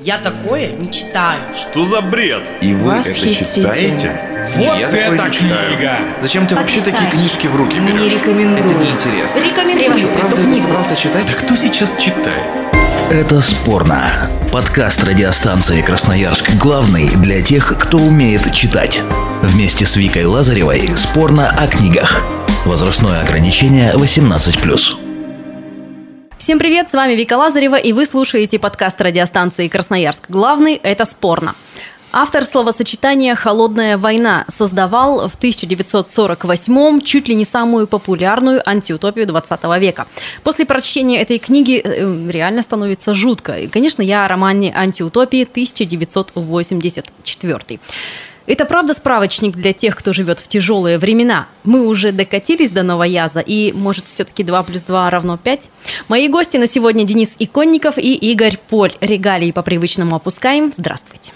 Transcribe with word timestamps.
Я 0.00 0.18
такое 0.18 0.68
не 0.72 0.90
читаю. 0.92 1.40
Что 1.56 1.84
за 1.84 2.00
бред? 2.00 2.42
И 2.60 2.74
вы 2.74 2.96
Восхитительно. 2.98 3.68
это 3.68 3.74
читаете? 3.80 4.20
Вот 4.56 4.78
Я 4.78 4.86
такое 4.88 5.14
это 5.14 5.24
не 5.26 5.32
читаю. 5.32 5.76
книга! 5.76 5.98
Зачем 6.22 6.46
ты 6.46 6.54
вообще 6.54 6.80
такие 6.80 7.10
книжки 7.10 7.46
в 7.48 7.56
руки 7.56 7.78
берешь? 7.80 8.00
Не 8.00 8.08
рекомендую. 8.08 8.70
Это 8.70 8.84
неинтересно. 8.84 9.38
Рекомендую 9.40 9.92
Ты 9.92 9.98
что, 9.98 10.08
правда 10.08 10.36
это 10.36 10.44
книгу. 10.44 10.66
собрался 10.66 10.96
читать? 10.96 11.26
Да 11.26 11.32
кто 11.32 11.56
сейчас 11.56 11.92
читает? 11.98 12.42
Это 13.10 13.40
спорно. 13.40 14.10
Подкаст 14.52 15.02
радиостанции 15.04 15.82
Красноярск 15.82 16.50
главный 16.56 17.08
для 17.16 17.42
тех, 17.42 17.76
кто 17.78 17.98
умеет 17.98 18.52
читать. 18.54 19.02
Вместе 19.42 19.84
с 19.84 19.96
Викой 19.96 20.24
Лазаревой 20.26 20.90
спорно 20.96 21.50
о 21.50 21.66
книгах. 21.66 22.22
Возрастное 22.64 23.22
ограничение 23.22 23.92
18+. 23.94 25.07
Всем 26.38 26.58
привет, 26.60 26.88
с 26.88 26.92
вами 26.92 27.14
Вика 27.14 27.36
Лазарева, 27.36 27.74
и 27.74 27.92
вы 27.92 28.06
слушаете 28.06 28.60
подкаст 28.60 29.00
радиостанции 29.00 29.66
Красноярск. 29.66 30.26
Главный– 30.28 30.74
это 30.84 31.04
спорно. 31.04 31.56
Автор 32.12 32.44
словосочетания 32.44 33.34
«холодная 33.34 33.98
война» 33.98 34.44
создавал 34.46 35.28
в 35.28 35.36
1948-м 35.36 37.00
чуть 37.00 37.26
ли 37.26 37.34
не 37.34 37.44
самую 37.44 37.88
популярную 37.88 38.62
антиутопию 38.64 39.26
20 39.26 39.64
века. 39.80 40.06
После 40.44 40.64
прочтения 40.64 41.20
этой 41.20 41.38
книги 41.38 41.82
э, 41.84 42.30
реально 42.30 42.62
становится 42.62 43.14
жутко. 43.14 43.58
И, 43.58 43.66
конечно, 43.66 44.00
я 44.00 44.24
о 44.24 44.28
романе 44.28 44.72
«Антиутопии» 44.74 45.42
1984. 45.42 47.80
Это 48.48 48.64
правда 48.64 48.94
справочник 48.94 49.54
для 49.56 49.74
тех, 49.74 49.94
кто 49.94 50.14
живет 50.14 50.40
в 50.40 50.48
тяжелые 50.48 50.96
времена. 50.96 51.48
Мы 51.64 51.86
уже 51.86 52.12
докатились 52.12 52.70
до 52.70 52.82
новояза, 52.82 53.40
и 53.40 53.72
может 53.72 54.06
все-таки 54.08 54.42
2 54.42 54.62
плюс 54.62 54.84
2 54.84 55.10
равно 55.10 55.36
5? 55.36 55.68
Мои 56.08 56.28
гости 56.28 56.56
на 56.56 56.66
сегодня 56.66 57.04
Денис 57.04 57.36
Иконников 57.38 57.98
и 57.98 58.14
Игорь 58.14 58.56
Поль. 58.56 58.92
Регалии 59.02 59.52
по 59.52 59.60
привычному 59.60 60.16
опускаем. 60.16 60.72
Здравствуйте. 60.74 61.32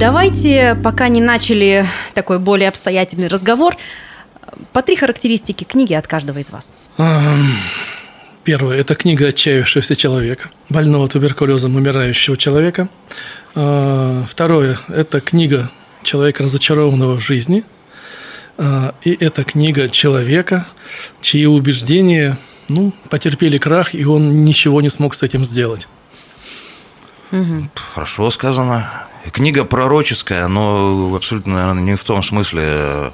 Давайте, 0.00 0.76
пока 0.82 1.06
не 1.06 1.20
начали 1.20 1.86
такой 2.14 2.40
более 2.40 2.70
обстоятельный 2.70 3.28
разговор, 3.28 3.76
по 4.72 4.82
три 4.82 4.96
характеристики 4.96 5.62
книги 5.62 5.94
от 5.94 6.08
каждого 6.08 6.38
из 6.38 6.50
вас. 6.50 6.74
Первое– 8.44 8.78
это 8.80 8.96
книга 8.96 9.28
отчаявшегося 9.28 9.94
человека, 9.94 10.50
больного 10.68 11.06
туберкулезом 11.06 11.76
умирающего 11.76 12.36
человека. 12.36 12.88
А, 13.54 14.24
Второе– 14.28 14.80
это 14.88 15.20
книга 15.20 15.70
человека, 16.02 16.42
разочарованного 16.42 17.14
в 17.16 17.20
жизни. 17.20 17.64
А, 18.58 18.94
И 19.04 19.16
это 19.24 19.44
книга 19.44 19.88
человека, 19.88 20.66
чьи 21.20 21.46
убеждения 21.46 22.36
ну, 22.68 22.92
потерпели 23.10 23.58
крах, 23.58 23.94
и 23.94 24.04
он 24.04 24.44
ничего 24.44 24.80
не 24.80 24.90
смог 24.90 25.14
с 25.14 25.22
этим 25.22 25.44
сделать. 25.44 25.86
Хорошо 27.94 28.28
сказано. 28.30 29.06
Книга 29.30 29.64
пророческая, 29.64 30.48
но 30.48 31.14
абсолютно, 31.14 31.54
наверное, 31.54 31.82
не 31.82 31.94
в 31.94 32.02
том 32.02 32.22
смысле, 32.24 33.12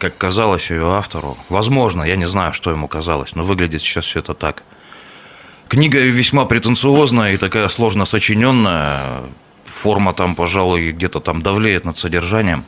как 0.00 0.16
казалось 0.16 0.70
ее 0.70 0.92
автору. 0.94 1.36
Возможно, 1.50 2.02
я 2.02 2.16
не 2.16 2.26
знаю, 2.26 2.52
что 2.52 2.70
ему 2.70 2.88
казалось, 2.88 3.34
но 3.34 3.44
выглядит 3.44 3.82
сейчас 3.82 4.06
все 4.06 4.20
это 4.20 4.34
так. 4.34 4.64
Книга 5.68 6.00
весьма 6.00 6.46
претенциозная 6.46 7.34
и 7.34 7.36
такая 7.36 7.68
сложно 7.68 8.06
сочиненная. 8.06 9.22
Форма 9.66 10.12
там, 10.12 10.34
пожалуй, 10.34 10.90
где-то 10.90 11.20
там 11.20 11.42
давлеет 11.42 11.84
над 11.84 11.98
содержанием. 11.98 12.64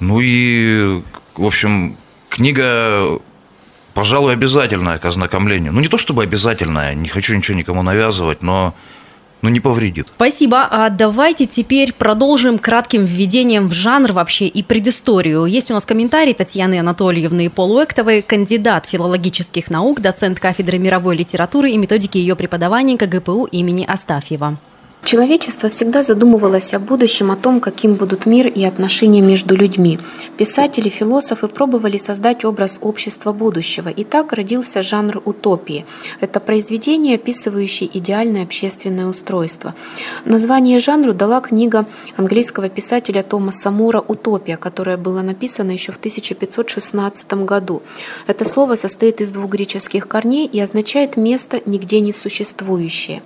Ну 0.00 0.20
и, 0.20 1.02
в 1.34 1.44
общем, 1.44 1.96
книга, 2.28 3.18
пожалуй, 3.94 4.34
обязательная 4.34 4.98
к 4.98 5.06
ознакомлению. 5.06 5.72
Ну, 5.72 5.80
не 5.80 5.88
то 5.88 5.96
чтобы 5.96 6.22
обязательная, 6.22 6.94
не 6.94 7.08
хочу 7.08 7.34
ничего 7.34 7.56
никому 7.56 7.82
навязывать, 7.82 8.42
но 8.42 8.74
ну, 9.42 9.48
не 9.50 9.60
повредит. 9.60 10.08
Спасибо. 10.14 10.66
А 10.70 10.90
давайте 10.90 11.46
теперь 11.46 11.92
продолжим 11.92 12.58
кратким 12.58 13.04
введением 13.04 13.68
в 13.68 13.72
жанр 13.72 14.12
вообще 14.12 14.46
и 14.46 14.62
предысторию. 14.62 15.44
Есть 15.46 15.70
у 15.70 15.74
нас 15.74 15.84
комментарий 15.84 16.34
Татьяны 16.34 16.80
Анатольевны 16.80 17.48
Полуэктовой, 17.48 18.22
кандидат 18.22 18.86
филологических 18.86 19.70
наук, 19.70 20.00
доцент 20.00 20.40
кафедры 20.40 20.78
мировой 20.78 21.16
литературы 21.16 21.70
и 21.70 21.76
методики 21.76 22.18
ее 22.18 22.34
преподавания 22.34 22.96
КГПУ 22.96 23.44
имени 23.44 23.84
Астафьева. 23.84 24.58
Человечество 25.08 25.70
всегда 25.70 26.02
задумывалось 26.02 26.74
о 26.74 26.78
будущем, 26.78 27.30
о 27.30 27.36
том, 27.36 27.60
каким 27.60 27.94
будут 27.94 28.26
мир 28.26 28.46
и 28.46 28.62
отношения 28.62 29.22
между 29.22 29.56
людьми. 29.56 29.98
Писатели, 30.36 30.90
философы 30.90 31.48
пробовали 31.48 31.96
создать 31.96 32.44
образ 32.44 32.76
общества 32.82 33.32
будущего, 33.32 33.88
и 33.88 34.04
так 34.04 34.34
родился 34.34 34.82
жанр 34.82 35.22
утопии. 35.24 35.86
Это 36.20 36.40
произведение, 36.40 37.14
описывающее 37.14 37.88
идеальное 37.90 38.42
общественное 38.42 39.06
устройство. 39.06 39.74
Название 40.26 40.78
жанру 40.78 41.14
дала 41.14 41.40
книга 41.40 41.86
английского 42.18 42.68
писателя 42.68 43.22
Томаса 43.22 43.70
Мура 43.70 44.04
«Утопия», 44.06 44.58
которая 44.58 44.98
была 44.98 45.22
написана 45.22 45.70
еще 45.70 45.90
в 45.90 45.96
1516 45.96 47.32
году. 47.46 47.80
Это 48.26 48.44
слово 48.44 48.74
состоит 48.74 49.22
из 49.22 49.30
двух 49.30 49.52
греческих 49.52 50.06
корней 50.06 50.44
и 50.44 50.60
означает 50.60 51.16
«место, 51.16 51.62
нигде 51.64 52.00
не 52.00 52.12
существующее». 52.12 53.22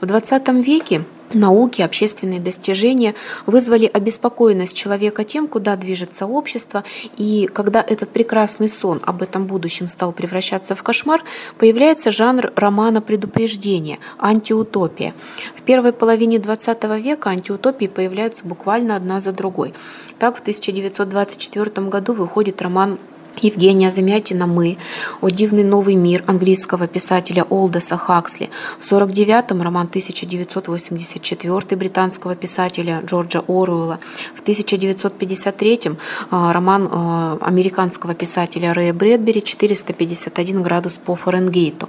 В 0.00 0.04
XX 0.04 0.62
веке 0.62 1.02
Науки, 1.32 1.82
общественные 1.82 2.40
достижения 2.40 3.14
вызвали 3.46 3.90
обеспокоенность 3.92 4.76
человека 4.76 5.24
тем, 5.24 5.48
куда 5.48 5.76
движется 5.76 6.26
общество, 6.26 6.84
и 7.16 7.48
когда 7.52 7.80
этот 7.80 8.10
прекрасный 8.10 8.68
сон 8.68 9.00
об 9.04 9.22
этом 9.22 9.46
будущем 9.46 9.88
стал 9.88 10.12
превращаться 10.12 10.74
в 10.74 10.82
кошмар, 10.82 11.22
появляется 11.58 12.10
жанр 12.10 12.52
романа 12.56 13.00
предупреждения– 13.00 13.98
антиутопия. 14.18 15.14
В 15.56 15.62
первой 15.62 15.92
половине 15.92 16.36
XX 16.36 17.00
века 17.00 17.30
антиутопии 17.30 17.86
появляются 17.86 18.46
буквально 18.46 18.96
одна 18.96 19.20
за 19.20 19.32
другой. 19.32 19.74
Так, 20.18 20.36
в 20.36 20.40
1924 20.40 21.88
году 21.88 22.12
выходит 22.12 22.62
роман 22.62 22.98
Евгения 23.42 23.90
Замятина 23.90 24.46
«Мы», 24.46 24.78
«О 25.20 25.28
дивный 25.28 25.64
новый 25.64 25.96
мир» 25.96 26.22
английского 26.26 26.86
писателя 26.86 27.44
Олдеса 27.44 27.96
Хаксли, 27.96 28.50
в 28.78 28.90
49-м 28.90 29.60
роман 29.60 29.86
1984 29.86 31.76
британского 31.76 32.36
писателя 32.36 33.02
Джорджа 33.04 33.42
Оруэлла, 33.48 33.98
в 34.34 34.42
1953-м 34.42 35.98
а, 36.30 36.52
роман 36.52 36.88
а, 36.90 37.38
американского 37.40 38.14
писателя 38.14 38.72
Рэя 38.72 38.94
Брэдбери 38.94 39.40
«451 39.40 40.62
градус 40.62 40.94
по 40.94 41.16
Фаренгейту». 41.16 41.88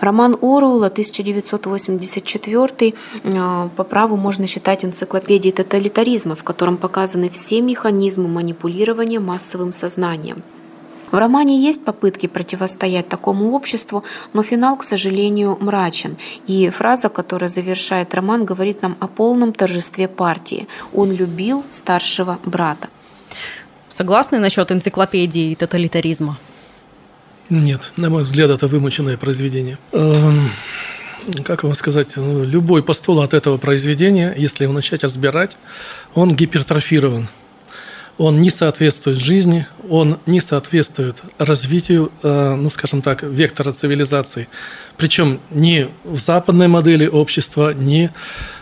Роман 0.00 0.36
Оруэлла 0.40 0.86
1984 0.86 2.94
а, 3.24 3.68
по 3.76 3.84
праву 3.84 4.16
можно 4.16 4.46
считать 4.46 4.84
энциклопедией 4.84 5.52
тоталитаризма, 5.52 6.36
в 6.36 6.44
котором 6.44 6.76
показаны 6.76 7.28
все 7.28 7.60
механизмы 7.60 8.28
манипулирования 8.28 9.18
массовым 9.18 9.72
сознанием. 9.72 10.42
В 11.10 11.16
романе 11.16 11.60
есть 11.60 11.84
попытки 11.84 12.26
противостоять 12.26 13.08
такому 13.08 13.52
обществу, 13.52 14.04
но 14.32 14.42
финал, 14.42 14.76
к 14.76 14.84
сожалению, 14.84 15.56
мрачен. 15.60 16.16
И 16.46 16.70
фраза, 16.70 17.08
которая 17.08 17.48
завершает 17.48 18.14
роман, 18.14 18.44
говорит 18.44 18.82
нам 18.82 18.96
о 19.00 19.06
полном 19.08 19.52
торжестве 19.52 20.08
партии. 20.08 20.66
Он 20.92 21.12
любил 21.12 21.64
старшего 21.70 22.38
брата. 22.44 22.88
Согласны 23.88 24.38
насчет 24.38 24.70
энциклопедии 24.70 25.52
и 25.52 25.54
тоталитаризма? 25.54 26.38
Нет, 27.48 27.92
на 27.96 28.10
мой 28.10 28.22
взгляд, 28.22 28.50
это 28.50 28.66
вымученное 28.66 29.16
произведение. 29.16 29.78
Эм, 29.92 30.50
Как 31.44 31.64
вам 31.64 31.74
сказать, 31.74 32.16
ну, 32.16 32.44
любой 32.44 32.82
постулат 32.82 33.34
этого 33.34 33.58
произведения, 33.58 34.34
если 34.36 34.64
его 34.64 34.72
начать 34.72 35.02
разбирать, 35.02 35.56
он 36.14 36.34
гипертрофирован. 36.34 37.28
Он 38.18 38.40
не 38.40 38.50
соответствует 38.50 39.18
жизни, 39.18 39.66
он 39.88 40.18
не 40.26 40.40
соответствует 40.40 41.22
развитию, 41.38 42.10
э, 42.22 42.54
ну, 42.56 42.68
скажем 42.68 43.00
так, 43.00 43.22
вектора 43.22 43.70
цивилизации. 43.70 44.48
Причем 44.96 45.40
ни 45.50 45.88
в 46.04 46.18
западной 46.18 46.66
модели 46.66 47.06
общества, 47.06 47.72
ни 47.72 48.10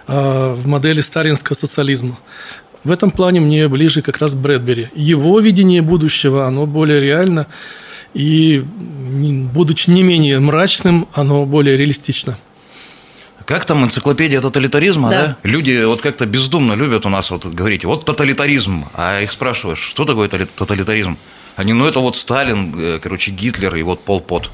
э, 0.06 0.54
в 0.54 0.66
модели 0.66 1.00
сталинского 1.00 1.56
социализма. 1.56 2.18
В 2.84 2.90
этом 2.90 3.10
плане 3.10 3.40
мне 3.40 3.66
ближе 3.66 4.02
как 4.02 4.18
раз 4.18 4.34
Брэдбери. 4.34 4.90
Его 4.94 5.40
видение 5.40 5.82
будущего, 5.82 6.46
оно 6.46 6.66
более 6.66 7.00
реально, 7.00 7.46
и, 8.14 8.62
будучи 9.52 9.90
не 9.90 10.02
менее 10.02 10.38
мрачным, 10.38 11.08
оно 11.12 11.46
более 11.46 11.76
реалистично. 11.76 12.38
Как 13.46 13.64
там 13.64 13.84
энциклопедия 13.84 14.40
тоталитаризма, 14.40 15.08
Да. 15.10 15.26
да? 15.26 15.36
Люди 15.44 15.84
вот 15.84 16.02
как-то 16.02 16.26
бездумно 16.26 16.72
любят 16.72 17.06
у 17.06 17.08
нас 17.08 17.30
вот 17.30 17.46
говорить, 17.46 17.84
вот 17.84 18.04
тоталитаризм, 18.04 18.86
а 18.92 19.20
их 19.20 19.30
спрашиваешь, 19.30 19.78
что 19.78 20.04
такое 20.04 20.28
тоталитаризм? 20.28 21.16
Они, 21.54 21.72
ну 21.72 21.86
это 21.86 22.00
вот 22.00 22.16
Сталин, 22.16 22.74
э, 22.76 22.98
короче, 23.00 23.30
Гитлер 23.30 23.74
и 23.76 23.82
вот 23.82 24.04
Пол 24.04 24.20
Пот. 24.20 24.50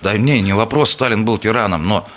Да 0.00 0.16
не, 0.16 0.40
не 0.40 0.54
вопрос, 0.54 0.90
Сталин 0.92 1.26
был 1.26 1.36
тираном, 1.36 1.86
но, 1.86 2.08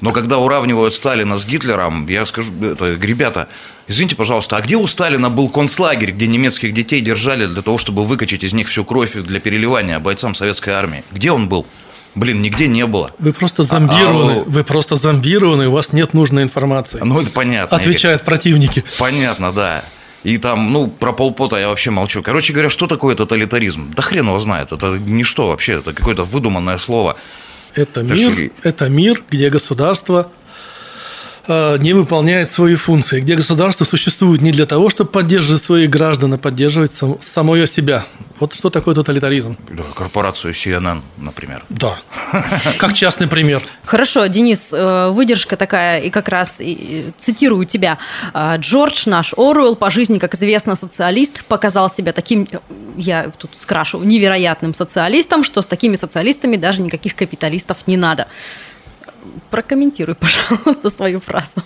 но 0.00 0.12
когда 0.12 0.38
уравнивают 0.38 0.94
Сталина 0.94 1.36
с 1.36 1.44
Гитлером, 1.44 2.06
я 2.08 2.24
скажу, 2.24 2.52
это, 2.64 2.92
ребята, 2.92 3.48
извините, 3.88 4.14
пожалуйста, 4.14 4.56
а 4.56 4.60
где 4.60 4.76
у 4.76 4.86
Сталина 4.86 5.28
был 5.28 5.48
концлагерь, 5.50 6.12
где 6.12 6.28
немецких 6.28 6.72
детей 6.72 7.00
держали 7.00 7.46
для 7.46 7.62
того, 7.62 7.78
чтобы 7.78 8.04
выкачать 8.04 8.44
из 8.44 8.52
них 8.52 8.68
всю 8.68 8.84
кровь 8.84 9.14
для 9.14 9.40
переливания 9.40 9.98
бойцам 9.98 10.36
советской 10.36 10.70
армии? 10.70 11.02
Где 11.10 11.32
он 11.32 11.48
был? 11.48 11.66
Блин, 12.14 12.40
нигде 12.40 12.68
не 12.68 12.86
было. 12.86 13.10
Вы 13.18 13.32
просто 13.32 13.64
зомбированы, 13.64 14.40
а, 14.40 14.44
вы 14.46 14.62
просто 14.64 14.96
зомбированы, 14.96 15.68
у 15.68 15.72
вас 15.72 15.92
нет 15.92 16.14
нужной 16.14 16.44
информации. 16.44 17.00
Ну, 17.02 17.20
это 17.20 17.30
понятно. 17.30 17.76
Отвечают 17.76 18.22
противники. 18.22 18.84
Понятно, 18.98 19.52
да. 19.52 19.84
И 20.22 20.38
там, 20.38 20.72
ну, 20.72 20.86
про 20.86 21.12
полпота 21.12 21.58
я 21.58 21.68
вообще 21.68 21.90
молчу. 21.90 22.22
Короче 22.22 22.52
говоря, 22.52 22.70
что 22.70 22.86
такое 22.86 23.14
тоталитаризм? 23.14 23.92
Да 23.94 24.02
хрен 24.02 24.26
его 24.26 24.38
знает. 24.38 24.72
Это 24.72 24.96
ничто 24.98 25.48
вообще, 25.48 25.74
это 25.74 25.92
какое-то 25.92 26.22
выдуманное 26.22 26.78
слово. 26.78 27.16
Это 27.74 28.06
Так 28.06 28.16
мир, 28.18 28.32
что- 28.32 28.68
это 28.68 28.88
мир, 28.88 29.22
где 29.30 29.50
государство 29.50 30.30
не 31.46 31.92
выполняет 31.92 32.50
свои 32.50 32.74
функции, 32.74 33.20
где 33.20 33.36
государство 33.36 33.84
существует 33.84 34.42
не 34.42 34.52
для 34.52 34.66
того, 34.66 34.88
чтобы 34.90 35.10
поддерживать 35.10 35.62
своих 35.62 35.90
граждан, 35.90 36.34
а 36.34 36.38
поддерживать 36.38 36.92
сам, 36.92 37.18
самое 37.22 37.66
себя. 37.66 38.04
Вот 38.40 38.52
что 38.52 38.68
такое 38.68 38.94
тоталитаризм. 38.94 39.56
Корпорацию 39.94 40.52
CNN, 40.52 41.02
например. 41.18 41.64
Да. 41.68 41.98
Как 42.78 42.92
частный 42.92 43.28
пример. 43.28 43.62
Хорошо, 43.84 44.26
Денис, 44.26 44.72
э, 44.72 45.10
выдержка 45.10 45.56
такая, 45.56 46.00
и 46.00 46.10
как 46.10 46.28
раз 46.28 46.60
и, 46.60 47.12
цитирую 47.18 47.64
тебя. 47.64 47.98
А, 48.32 48.56
Джордж, 48.56 49.04
наш 49.06 49.32
Оруэлл, 49.36 49.76
по 49.76 49.90
жизни, 49.90 50.18
как 50.18 50.34
известно, 50.34 50.74
социалист, 50.74 51.44
показал 51.44 51.88
себя 51.88 52.12
таким, 52.12 52.48
э, 52.50 52.58
я 52.96 53.30
тут 53.38 53.52
скрашу, 53.56 54.02
невероятным 54.02 54.74
социалистом, 54.74 55.44
что 55.44 55.62
с 55.62 55.66
такими 55.66 55.94
социалистами 55.94 56.56
даже 56.56 56.82
никаких 56.82 57.14
капиталистов 57.14 57.86
не 57.86 57.96
надо. 57.96 58.26
Прокомментируй, 59.50 60.14
пожалуйста, 60.20 60.90
свою 60.90 61.20
фразу. 61.20 61.62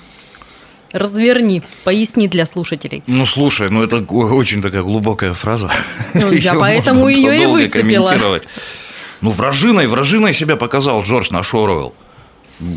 Разверни, 0.92 1.62
поясни 1.84 2.28
для 2.28 2.46
слушателей. 2.46 3.02
Ну, 3.06 3.26
слушай, 3.26 3.68
ну 3.68 3.82
это 3.82 3.98
очень 3.98 4.62
такая 4.62 4.82
глубокая 4.82 5.34
фраза. 5.34 5.70
Ну, 6.14 6.32
я 6.32 6.54
поэтому 6.58 7.08
её 7.08 7.32
и 7.32 7.46
выцепила. 7.46 8.40
Ну, 9.20 9.30
вражиной, 9.30 9.86
вражиной 9.86 10.32
себя 10.32 10.56
показал 10.56 11.02
Джордж 11.02 11.28
наш 11.30 11.52
Оруэлл. 11.52 11.92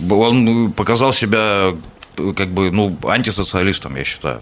Он 0.10 0.72
показал 0.74 1.14
себя 1.14 1.76
э, 2.18 2.34
как 2.36 2.50
бы, 2.50 2.72
ну, 2.72 2.98
антисоциалистом, 3.04 3.96
я 3.96 4.04
считаю. 4.04 4.42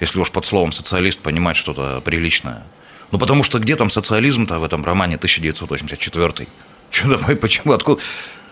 Если 0.00 0.20
уж 0.20 0.30
под 0.30 0.46
словом 0.46 0.72
социалист 0.72 1.20
понимать 1.20 1.56
что-то 1.56 2.00
приличное. 2.04 2.62
Ну, 3.10 3.18
потому 3.18 3.42
что 3.42 3.58
где 3.58 3.76
там 3.76 3.90
социализм-то 3.90 4.58
в 4.58 4.64
этом 4.64 4.84
романе 4.84 5.16
1984? 5.16 6.48
Что 6.90 7.16
там, 7.18 7.36
почему, 7.36 7.72
откуда? 7.72 8.00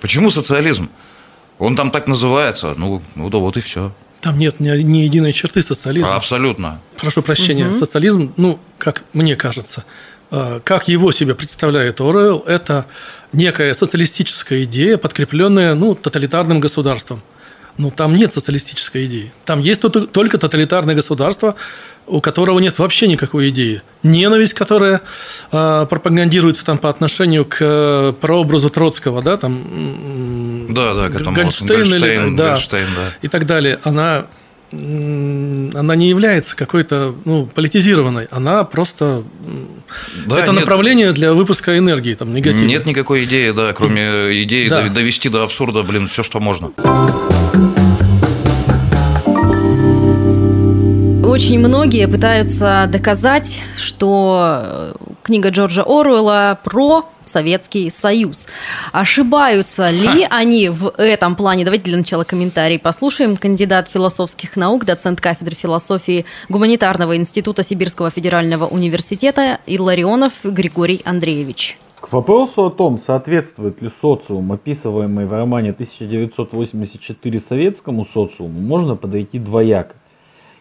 Почему 0.00 0.30
социализм? 0.30 0.90
Он 1.58 1.76
там 1.76 1.90
так 1.90 2.06
называется. 2.08 2.74
Ну, 2.76 3.00
ну 3.14 3.30
да 3.30 3.38
вот 3.38 3.56
и 3.56 3.60
все. 3.60 3.92
Там 4.20 4.38
нет 4.38 4.60
ни, 4.60 4.68
ни 4.82 4.98
единой 4.98 5.32
черты 5.32 5.62
социализма. 5.62 6.16
Абсолютно. 6.16 6.80
Прошу 6.96 7.22
прощения, 7.22 7.72
социализм, 7.72 8.32
ну, 8.36 8.58
как 8.78 9.02
мне 9.12 9.36
кажется, 9.36 9.84
э, 10.30 10.60
как 10.64 10.88
его 10.88 11.12
себе 11.12 11.34
представляет 11.34 12.00
Оруэлл, 12.00 12.44
это 12.46 12.86
некая 13.32 13.74
социалистическая 13.74 14.64
идея, 14.64 14.96
подкрепленная, 14.96 15.74
ну, 15.74 15.94
тоталитарным 15.94 16.58
государством. 16.60 17.22
Ну, 17.76 17.92
там 17.92 18.16
нет 18.16 18.32
социалистической 18.32 19.06
идеи. 19.06 19.32
Там 19.44 19.60
есть 19.60 19.80
то- 19.80 19.88
только 19.88 20.36
тоталитарное 20.36 20.96
государство, 20.96 21.54
у 22.08 22.20
которого 22.20 22.58
нет 22.58 22.76
вообще 22.80 23.06
никакой 23.06 23.50
идеи. 23.50 23.82
Ненависть, 24.02 24.54
которая 24.54 25.02
э, 25.52 25.86
пропагандируется 25.88 26.64
там 26.64 26.78
по 26.78 26.88
отношению 26.88 27.44
к 27.44 27.58
э, 27.60 28.12
прообразу 28.20 28.68
Троцкого, 28.68 29.22
да, 29.22 29.36
там 29.36 29.54
Да, 30.68 30.94
да, 30.94 31.08
к 31.08 31.14
этому 31.14 31.30
вот 31.30 31.36
Гольдштейн 31.44 31.70
или- 31.82 31.90
Гольдштейн, 31.90 32.36
да, 32.36 32.48
Гольдштейн, 32.50 32.86
да. 32.96 33.02
и 33.22 33.28
так 33.28 33.46
далее, 33.46 33.78
она, 33.84 34.26
она 34.70 35.94
не 35.96 36.08
является 36.08 36.54
какой-то 36.54 37.14
ну, 37.24 37.46
политизированной, 37.46 38.26
она 38.30 38.64
просто 38.64 39.22
Да, 40.26 40.38
это 40.40 40.52
нет. 40.52 40.60
направление 40.60 41.12
для 41.12 41.32
выпуска 41.32 41.78
энергии 41.78 42.14
там 42.14 42.34
негативной. 42.34 42.66
Нет 42.68 42.86
никакой 42.86 43.24
идеи, 43.24 43.50
да, 43.50 43.72
кроме 43.72 44.42
идеи 44.42 44.68
Да. 44.68 44.82
дов- 44.82 44.90
довести 44.92 45.28
до 45.28 45.44
абсурда, 45.44 45.82
блин, 45.84 46.06
все, 46.06 46.22
что 46.22 46.38
можно. 46.40 46.70
Очень 51.24 51.58
многие 51.60 52.08
пытаются 52.08 52.86
доказать, 52.90 53.62
что 53.76 54.92
э, 55.00 55.07
книга 55.28 55.50
Джорджа 55.50 55.82
Оруэлла 55.82 56.58
про 56.64 57.04
Советский 57.20 57.90
Союз. 57.90 58.46
Ошибаются 58.92 59.90
ли 59.90 60.26
они 60.30 60.70
в 60.70 60.94
этом 60.96 61.36
плане? 61.36 61.66
Давайте 61.66 61.84
для 61.84 61.98
начала 61.98 62.24
комментарий 62.24 62.78
послушаем. 62.78 63.36
Кандидат 63.36 63.88
философских 63.88 64.56
наук, 64.56 64.86
доцент 64.86 65.20
кафедры 65.20 65.54
философии 65.54 66.24
Гуманитарного 66.48 67.14
института 67.14 67.62
Сибирского 67.62 68.08
федерального 68.08 68.66
университета 68.66 69.58
Илларионов 69.66 70.32
Григорий 70.44 71.02
Андреевич. 71.04 71.76
К 72.00 72.10
вопросу 72.10 72.64
о 72.64 72.70
том, 72.70 72.96
соответствует 72.96 73.82
ли 73.82 73.90
социум, 73.90 74.50
описываемый 74.52 75.26
в 75.26 75.32
романе 75.34 75.72
1984 75.72 77.38
советскому 77.38 78.06
социуму, 78.06 78.60
можно 78.60 78.96
подойти 78.96 79.38
двояко. 79.38 79.94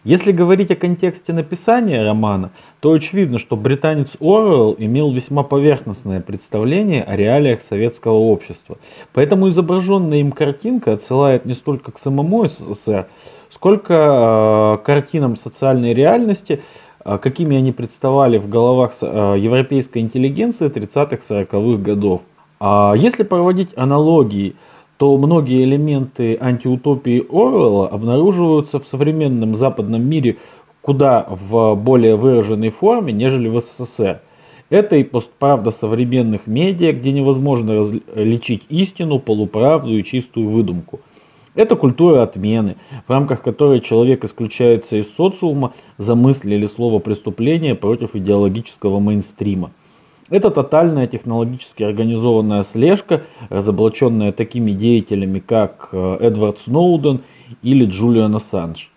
Если 0.04 0.30
говорить 0.32 0.70
о 0.70 0.76
контексте 0.76 1.32
написания 1.32 2.02
романа, 2.02 2.50
то 2.80 2.92
очевидно, 2.92 3.38
что 3.38 3.56
британец 3.56 4.16
Оруэлл 4.20 4.76
имел 4.78 5.12
весьма 5.12 5.42
поверхностное 5.42 6.20
представление 6.20 7.02
о 7.02 7.16
реалиях 7.16 7.62
советского 7.62 8.14
общества. 8.14 8.78
Поэтому 9.12 9.48
изображенная 9.48 10.18
им 10.18 10.30
картинка 10.30 10.92
отсылает 10.92 11.46
не 11.46 11.54
столько 11.54 11.90
к 11.90 11.98
самому 11.98 12.46
СССР, 12.46 13.06
сколько 13.50 14.78
э, 14.80 14.84
картинам 14.84 15.36
социальной 15.36 15.94
реальности, 15.94 16.62
э, 17.04 17.18
какими 17.18 17.56
они 17.56 17.72
представали 17.72 18.38
в 18.38 18.48
головах 18.48 18.92
э, 19.00 19.34
европейской 19.38 19.98
интеллигенции 19.98 20.68
30-40-х 20.68 21.82
годов. 21.82 22.22
А 22.60 22.94
если 22.96 23.24
проводить 23.24 23.70
аналогии, 23.76 24.54
то 24.98 25.16
многие 25.16 25.62
элементы 25.62 26.36
антиутопии 26.40 27.24
Оруэлла 27.30 27.88
обнаруживаются 27.88 28.80
в 28.80 28.84
современном 28.84 29.54
западном 29.54 30.06
мире 30.06 30.38
куда 30.82 31.26
в 31.30 31.74
более 31.76 32.16
выраженной 32.16 32.70
форме, 32.70 33.12
нежели 33.12 33.48
в 33.48 33.60
СССР. 33.60 34.20
Это 34.70 34.96
и 34.96 35.04
постправда 35.04 35.70
современных 35.70 36.46
медиа, 36.46 36.92
где 36.92 37.12
невозможно 37.12 37.76
различить 37.76 38.64
истину, 38.68 39.18
полуправду 39.18 39.96
и 39.96 40.04
чистую 40.04 40.48
выдумку. 40.48 41.00
Это 41.54 41.76
культура 41.76 42.22
отмены, 42.22 42.76
в 43.06 43.10
рамках 43.10 43.42
которой 43.42 43.80
человек 43.80 44.24
исключается 44.24 44.96
из 44.96 45.14
социума 45.14 45.72
за 45.96 46.14
мысли 46.14 46.54
или 46.54 46.66
слово 46.66 46.98
преступления 46.98 47.74
против 47.74 48.14
идеологического 48.14 48.98
мейнстрима. 48.98 49.70
Это 50.30 50.50
тотальная 50.50 51.06
технологически 51.06 51.82
организованная 51.82 52.62
слежка, 52.62 53.22
разоблаченная 53.48 54.32
такими 54.32 54.72
деятелями, 54.72 55.38
как 55.38 55.88
э, 55.92 56.18
Эдвард 56.20 56.60
Сноуден 56.60 57.22
или 57.62 57.86
Джулиан 57.86 58.34
Ассанж. 58.36 58.90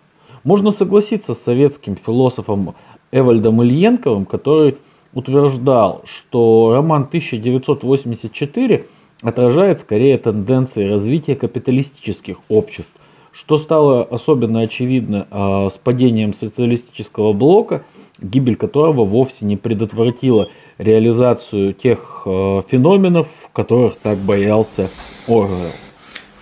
Можно 0.43 0.71
согласиться 0.71 1.33
с 1.33 1.41
советским 1.41 1.95
философом 1.95 2.75
Эвальдом 3.13 3.63
Ильенковым, 3.63 4.25
который 4.25 4.77
утверждал, 5.13 6.01
что 6.05 6.73
роман 6.75 7.03
1984 7.03 8.85
отражает 9.21 9.79
скорее 9.79 10.17
тенденции 10.17 10.89
развития 10.89 11.35
капиталистических 11.35 12.39
обществ, 12.49 12.93
что 13.31 13.57
стало 13.57 14.03
особенно 14.03 14.61
очевидно 14.61 15.27
э, 15.31 15.69
с 15.71 15.77
падением 15.77 16.33
социалистического 16.33 17.31
блока, 17.31 17.83
гибель 18.21 18.55
которого 18.55 19.05
вовсе 19.05 19.45
не 19.45 19.55
предотвратила 19.57 20.49
реализацию 20.81 21.73
тех 21.73 22.23
э, 22.25 22.61
феноменов, 22.69 23.27
которых 23.53 23.95
так 24.01 24.17
боялся 24.17 24.89
Оруэлл. 25.27 25.71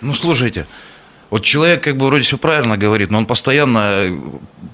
Ну, 0.02 0.14
слушайте, 0.14 0.66
вот 1.30 1.44
человек 1.44 1.84
как 1.84 1.98
бы 1.98 2.06
вроде 2.08 2.24
все 2.24 2.38
правильно 2.38 2.78
говорит, 2.78 3.12
но 3.12 3.18
он 3.20 3.26
постоянно 3.26 4.06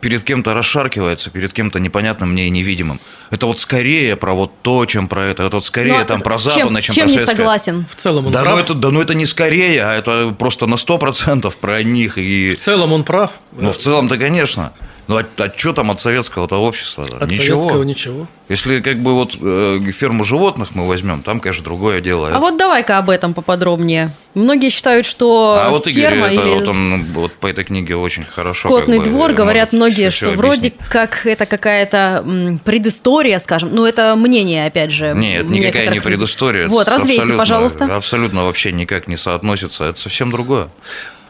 перед 0.01 0.23
кем-то 0.23 0.53
расшаркивается, 0.53 1.31
перед 1.31 1.51
кем-то 1.51 1.79
непонятным 1.79 2.31
мне 2.31 2.45
и 2.47 2.49
невидимым. 2.51 2.99
Это 3.31 3.47
вот 3.47 3.59
скорее 3.59 4.15
про 4.15 4.33
вот 4.35 4.51
то, 4.61 4.85
чем 4.85 5.07
про 5.07 5.25
это. 5.25 5.43
Это 5.43 5.57
вот 5.57 5.65
скорее 5.65 5.93
Ну, 5.93 5.99
а 5.99 6.05
там 6.05 6.19
с 6.19 6.21
про 6.21 6.33
чем- 6.33 6.41
западное, 6.51 6.81
чем 6.81 6.95
чем 6.95 7.05
про 7.05 7.11
не 7.11 7.17
советское. 7.17 7.35
согласен? 7.37 7.85
В 7.89 7.95
целом 8.01 8.27
он 8.27 8.31
Да, 8.31 8.41
прав. 8.43 8.53
ну 8.55 8.59
это, 8.61 8.73
да, 8.75 8.91
ну 8.91 9.01
это 9.01 9.15
не 9.15 9.25
скорее, 9.25 9.83
а 9.83 9.93
это 9.95 10.33
просто 10.37 10.67
на 10.67 10.75
100% 10.77 11.55
про 11.59 11.81
них. 11.81 12.17
И, 12.19 12.55
В 12.55 12.63
целом 12.63 12.93
он 12.93 13.03
прав. 13.03 13.31
ну, 13.51 13.71
в 13.71 13.77
целом-то, 13.77 14.17
конечно. 14.17 14.71
Ну, 15.07 15.17
а, 15.19 15.51
что 15.55 15.73
там 15.73 15.91
от 15.91 15.99
советского-то 15.99 16.55
общества? 16.57 17.05
От 17.19 17.29
Ничего. 17.29 17.57
советского 17.59 17.83
ничего. 17.83 18.27
Если 18.49 18.79
как 18.79 18.97
бы 18.99 19.13
вот 19.13 19.35
э, 19.39 19.79
ферму 19.91 20.23
животных 20.23 20.73
мы 20.73 20.87
возьмем, 20.87 21.21
там, 21.21 21.39
конечно, 21.39 21.63
другое 21.63 22.01
дело. 22.01 22.27
А 22.27 22.31
Это- 22.31 22.39
вот 22.39 22.57
давай-ка 22.57 22.97
об 22.97 23.09
этом 23.09 23.33
поподробнее. 23.33 24.15
Многие 24.33 24.69
считают, 24.69 25.05
что 25.05 25.59
А 25.61 25.69
вот 25.69 25.87
Игорь, 25.87 26.01
ферма 26.03 26.27
это, 26.27 26.41
или 26.41 26.53
вот 26.55 26.67
он 26.67 27.05
вот 27.13 27.33
по 27.33 27.47
этой 27.47 27.63
книге 27.63 27.95
очень 27.95 28.25
хорошо. 28.25 28.67
скотный 28.69 28.97
как 28.97 29.05
бы, 29.05 29.11
двор, 29.11 29.31
э, 29.31 29.33
говорят 29.33 29.73
многие, 29.73 30.09
что 30.09 30.31
вроде 30.31 30.67
объяснить. 30.69 30.89
как 30.89 31.25
это 31.25 31.45
какая-то 31.45 32.25
предыстория, 32.65 33.39
скажем. 33.39 33.69
Ну, 33.73 33.85
это 33.85 34.15
мнение, 34.15 34.65
опять 34.65 34.91
же. 34.91 35.13
Нет, 35.15 35.47
никакая 35.49 35.89
не 35.89 35.99
предыстория. 35.99 36.67
Вот, 36.67 36.87
развейте, 36.87 37.21
абсолютно- 37.21 37.37
пожалуйста. 37.37 37.95
Абсолютно 37.95 38.45
вообще 38.45 38.71
никак 38.71 39.07
не 39.07 39.17
соотносится. 39.17 39.85
Это 39.85 39.99
совсем 39.99 40.31
другое. 40.31 40.69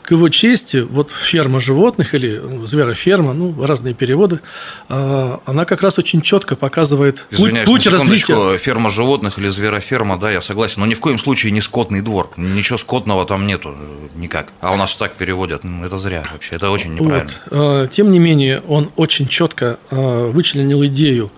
К 0.06 0.12
его 0.12 0.30
чести, 0.30 0.78
вот 0.78 1.10
ферма 1.10 1.60
животных 1.60 2.14
или 2.14 2.38
ну, 2.38 2.66
звероферма, 2.66 3.34
ну, 3.34 3.66
разные 3.66 3.96
переводы, 3.96 4.40
а, 4.88 5.42
она 5.46 5.66
как 5.66 5.82
раз 5.82 5.98
очень 5.98 6.22
четко 6.22 6.56
показывает 6.56 7.26
Извиняюсь, 7.32 7.66
путь 7.68 7.88
развития. 7.88 8.58
ферма 8.60 8.92
животных 8.92 9.40
или 9.40 9.50
звероферма, 9.50 10.18
да, 10.18 10.30
я 10.30 10.42
согласен, 10.42 10.82
но 10.82 10.86
ни 10.86 10.94
в 10.94 11.00
коем 11.00 11.18
случае 11.18 11.52
не 11.52 11.62
скотный 11.62 12.02
двор. 12.02 12.30
Ничего 12.38 12.78
скотного 12.78 13.26
там 13.26 13.48
нету 13.48 13.76
э, 13.76 14.08
никак. 14.16 14.54
А 14.62 14.74
у 14.74 14.76
нас 14.78 14.94
так 14.96 15.16
переводят. 15.16 15.64
Ну, 15.64 15.84
Это 15.84 15.98
зря 15.98 16.24
вообще, 16.32 16.56
это 16.56 16.70
очень 16.70 16.94
неправильно. 16.94 17.32
Вот. 17.50 17.52
А, 17.52 17.88
Тем 17.88 18.12
не 18.12 18.20
менее, 18.20 18.62
он 18.68 18.92
очень 18.96 19.28
четко 19.28 19.80
а, 19.90 20.30
вычленил 20.30 20.86
идею 20.86 21.32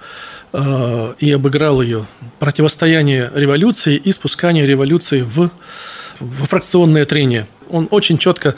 и 1.20 1.32
обыграл 1.32 1.82
ее 1.82 2.08
противостояние 2.40 3.30
революции 3.36 3.98
и 3.98 4.12
спускание 4.14 4.66
революции 4.66 5.22
в, 5.22 5.52
во 6.20 6.46
фракционное 6.46 7.04
трение. 7.06 7.48
Он 7.70 7.88
очень 7.92 8.18
четко 8.18 8.56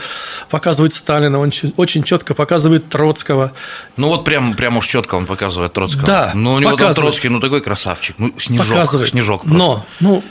показывает 0.50 0.94
Сталина, 0.94 1.40
он 1.40 1.52
очень 1.78 2.04
четко 2.04 2.34
показывает 2.34 2.90
Троцкого. 2.90 3.52
Ну 3.98 4.08
вот 4.08 4.26
прям, 4.26 4.56
прям 4.56 4.78
уж 4.78 4.88
четко 4.88 5.16
он 5.16 5.26
показывает 5.26 5.74
Троцкого. 5.74 6.06
Да, 6.06 6.32
Ну 6.34 6.54
у 6.54 6.60
него 6.60 6.72
там 6.72 6.80
показывает. 6.80 7.12
Троцкий, 7.14 7.30
ну 7.30 7.40
такой 7.40 7.62
красавчик. 7.62 8.16
Ну 8.20 8.34
снежок, 8.38 8.68
показывает. 8.70 9.10
снежок 9.10 9.42
просто. 9.44 9.58
Но, 9.58 9.86
ну, 10.00 10.24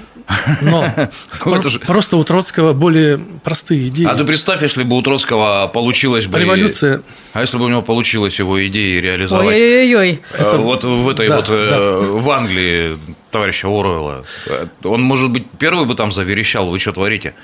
но 0.61 1.11
просто 1.87 2.17
у 2.17 2.25
Троцкого 2.25 2.73
более 2.73 3.19
простые 3.19 3.89
идеи. 3.89 4.07
А 4.07 4.15
ты 4.15 4.25
представь, 4.25 4.63
если 4.63 4.83
бы 4.83 4.97
у 4.97 5.03
Троцкого 5.03 5.71
получилось 5.73 6.27
бы... 6.27 6.39
Революция 6.39 7.03
А 7.33 7.41
если 7.41 7.59
бы 7.59 7.65
у 7.65 7.69
него 7.69 7.83
получилось 7.83 8.39
его 8.39 8.65
идеи 8.67 9.01
реализовать? 9.01 9.49
Ой-ой-ой. 9.49 10.21
Э, 10.33 10.57
вот 10.57 10.85
в 10.85 11.09
этой 11.09 11.29
да, 11.29 11.37
вот 11.37 11.47
э, 11.49 11.99
в 12.01 12.31
Англии 12.31 12.99
товарища 13.31 13.69
Оруэлла. 13.69 14.25
Э, 14.47 14.67
Он, 14.85 15.03
может 15.03 15.31
быть, 15.31 15.47
первый 15.59 15.87
бы 15.87 15.95
там 15.95 16.13
заверещал, 16.13 16.69
вы 16.69 16.79
что 16.79 16.93
творите? 16.93 17.35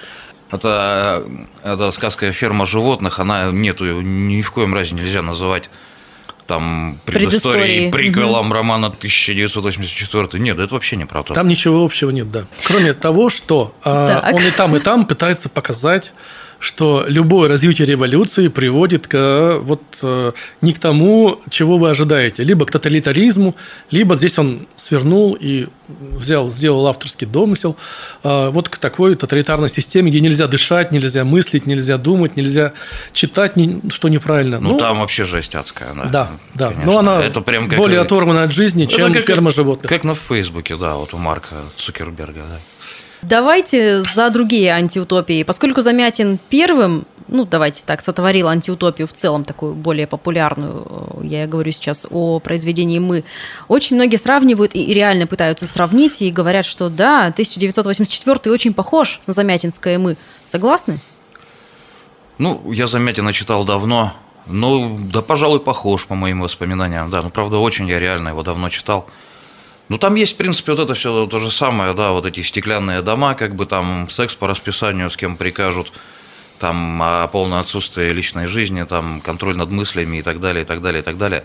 Это, 0.50 1.24
это 1.62 1.90
сказка 1.90 2.30
«Ферма 2.32 2.66
животных», 2.66 3.18
она 3.18 3.50
нету, 3.50 4.00
ни 4.02 4.40
в 4.42 4.50
коем 4.50 4.74
разе 4.74 4.94
нельзя 4.94 5.22
называть 5.22 5.68
там 6.46 6.98
Предысторией. 7.06 7.62
предысторией, 7.88 7.90
приквелом 7.90 8.52
романа 8.52 8.88
1984. 8.88 10.42
Нет, 10.42 10.58
это 10.60 10.74
вообще 10.74 10.96
неправда. 10.96 11.32
Там 11.34 11.48
ничего 11.48 11.84
общего 11.84 12.10
нет, 12.10 12.30
да. 12.30 12.44
Кроме 12.64 12.92
того, 12.92 13.30
что 13.30 13.74
Так. 13.82 14.32
он 14.34 14.42
и 14.42 14.50
там, 14.50 14.76
и 14.76 14.80
там 14.80 15.06
пытается 15.06 15.48
показать, 15.48 16.12
что 16.64 17.04
любое 17.06 17.46
развитие 17.48 17.86
революции 17.86 18.48
приводит 18.48 19.06
к 19.06 19.58
вот 19.60 19.82
э, 20.00 20.32
не 20.62 20.72
к 20.72 20.78
тому, 20.78 21.38
чего 21.50 21.76
вы 21.76 21.90
ожидаете, 21.90 22.42
либо 22.42 22.64
к 22.64 22.70
тоталитаризму, 22.70 23.54
либо 23.90 24.16
здесь 24.16 24.38
он 24.38 24.66
свернул 24.76 25.36
и 25.38 25.68
взял, 25.88 26.48
сделал 26.48 26.86
авторский 26.86 27.26
домысел, 27.26 27.76
э, 28.22 28.48
вот 28.48 28.70
к 28.70 28.78
такой 28.78 29.14
тоталитарной 29.14 29.68
системе, 29.68 30.10
где 30.10 30.20
нельзя 30.20 30.46
дышать, 30.46 30.90
нельзя 30.90 31.24
мыслить, 31.24 31.66
нельзя 31.66 31.98
думать, 31.98 32.36
нельзя 32.38 32.72
читать, 33.12 33.52
что 33.90 34.08
неправильно. 34.08 34.58
Ну, 34.58 34.78
там 34.78 35.00
вообще 35.00 35.24
жесть 35.24 35.54
адская. 35.54 35.92
Да, 35.94 36.04
да, 36.04 36.30
да. 36.54 36.68
конечно. 36.68 36.92
Но 36.92 36.98
она 36.98 37.22
это 37.22 37.42
прям 37.42 37.68
как- 37.68 37.78
более 37.78 38.00
оторвана 38.00 38.44
от 38.44 38.52
жизни, 38.52 38.84
Это 38.84 38.94
чем 38.96 39.12
как- 39.12 39.24
ферма 39.24 39.50
животных. 39.50 39.90
Как 39.90 40.02
на 40.02 40.14
Фейсбуке, 40.14 40.76
да, 40.76 40.94
вот 40.94 41.12
у 41.12 41.18
Марка 41.18 41.56
Цукерберга. 41.76 42.40
Да. 42.48 42.58
Давайте 43.28 44.02
за 44.02 44.28
другие 44.28 44.70
антиутопии. 44.70 45.44
Поскольку 45.44 45.80
Замятин 45.80 46.38
первым, 46.50 47.06
ну, 47.28 47.46
давайте 47.46 47.82
так, 47.84 48.02
сотворил 48.02 48.48
антиутопию 48.48 49.08
в 49.08 49.12
целом, 49.12 49.44
такую 49.44 49.74
более 49.74 50.06
популярную, 50.06 50.86
э, 51.22 51.26
я 51.26 51.46
говорю 51.46 51.72
сейчас 51.72 52.06
о 52.10 52.38
произведении 52.38 52.98
«Мы», 52.98 53.24
очень 53.68 53.96
многие 53.96 54.16
сравнивают 54.16 54.74
и 54.74 54.92
реально 54.92 55.26
пытаются 55.26 55.64
сравнить, 55.64 56.20
и 56.20 56.30
говорят, 56.30 56.66
что 56.66 56.90
да, 56.90 57.26
1984 57.26 58.52
очень 58.52 58.74
похож 58.74 59.20
на 59.26 59.32
Замятинское 59.32 59.98
«Мы». 59.98 60.16
Согласны? 60.44 60.98
Ну, 62.36 62.72
я 62.72 62.86
Замятина 62.86 63.32
читал 63.32 63.64
давно. 63.64 64.12
Ну, 64.46 64.98
да, 65.00 65.22
пожалуй, 65.22 65.60
похож 65.60 66.04
по 66.04 66.14
моим 66.14 66.42
воспоминаниям. 66.42 67.10
Да, 67.10 67.22
ну, 67.22 67.30
правда, 67.30 67.56
очень 67.56 67.88
я 67.88 67.98
реально 67.98 68.28
его 68.30 68.42
давно 68.42 68.68
читал. 68.68 69.06
Ну, 69.88 69.98
там 69.98 70.14
есть, 70.14 70.34
в 70.34 70.36
принципе, 70.36 70.72
вот 70.72 70.80
это 70.80 70.94
все 70.94 71.26
то 71.26 71.38
же 71.38 71.50
самое, 71.50 71.92
да, 71.92 72.12
вот 72.12 72.24
эти 72.24 72.40
стеклянные 72.40 73.02
дома, 73.02 73.34
как 73.34 73.54
бы 73.54 73.66
там 73.66 74.08
секс 74.08 74.34
по 74.34 74.46
расписанию, 74.46 75.10
с 75.10 75.16
кем 75.16 75.36
прикажут, 75.36 75.92
там 76.58 77.02
а, 77.02 77.26
полное 77.28 77.60
отсутствие 77.60 78.12
личной 78.12 78.46
жизни, 78.46 78.82
там 78.84 79.20
контроль 79.20 79.56
над 79.56 79.70
мыслями 79.70 80.18
и 80.18 80.22
так 80.22 80.40
далее, 80.40 80.64
и 80.64 80.66
так 80.66 80.80
далее, 80.80 81.02
и 81.02 81.04
так 81.04 81.18
далее. 81.18 81.44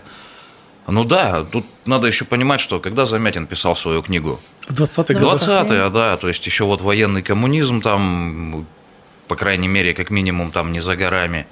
Ну 0.86 1.04
да, 1.04 1.44
тут 1.44 1.66
надо 1.86 2.06
еще 2.06 2.24
понимать, 2.24 2.60
что 2.60 2.80
когда 2.80 3.04
Замятин 3.04 3.46
писал 3.46 3.76
свою 3.76 4.02
книгу, 4.02 4.40
В 4.68 4.72
20-х 4.72 5.14
годах. 5.14 5.42
20-е, 5.42 5.90
да, 5.90 6.16
то 6.16 6.28
есть 6.28 6.44
еще 6.46 6.64
вот 6.64 6.80
военный 6.80 7.22
коммунизм 7.22 7.82
там, 7.82 8.66
по 9.28 9.36
крайней 9.36 9.68
мере, 9.68 9.92
как 9.92 10.10
минимум 10.10 10.50
там 10.50 10.72
не 10.72 10.80
за 10.80 10.96
горами. 10.96 11.46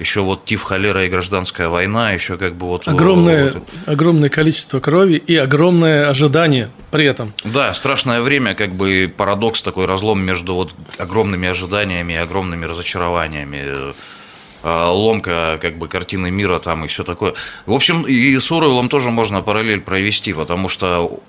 Еще 0.00 0.22
вот 0.22 0.46
тиф, 0.46 0.62
холера 0.62 1.04
и 1.04 1.10
гражданская 1.10 1.68
война, 1.68 2.12
еще 2.12 2.38
как 2.38 2.54
бы 2.54 2.66
вот... 2.66 2.88
Огромное, 2.88 3.52
вот- 3.52 3.62
огромное 3.86 4.30
количество 4.30 4.80
крови 4.80 5.16
и 5.16 5.36
огромное 5.36 6.08
ожидание 6.08 6.70
при 6.90 7.04
этом. 7.04 7.34
да, 7.44 7.74
страшное 7.74 8.22
время, 8.22 8.54
как 8.54 8.72
бы 8.74 9.12
парадокс, 9.14 9.60
такой 9.60 9.84
разлом 9.84 10.20
между 10.22 10.54
вот 10.54 10.74
огромными 10.96 11.48
ожиданиями 11.48 12.14
и 12.14 12.16
огромными 12.16 12.64
разочарованиями. 12.64 13.62
э, 13.62 13.92
ломка 14.62 15.58
как 15.60 15.76
бы 15.78 15.86
картины 15.86 16.30
мира 16.30 16.58
там 16.58 16.84
и 16.84 16.88
все 16.88 17.04
такое. 17.04 17.34
В 17.66 17.72
общем, 17.72 18.02
и 18.02 18.38
с 18.38 18.50
Оруэллом 18.50 18.88
тоже 18.88 19.10
можно 19.10 19.42
параллель 19.42 19.80
провести, 19.80 20.32
потому 20.32 20.68
что 20.68 21.20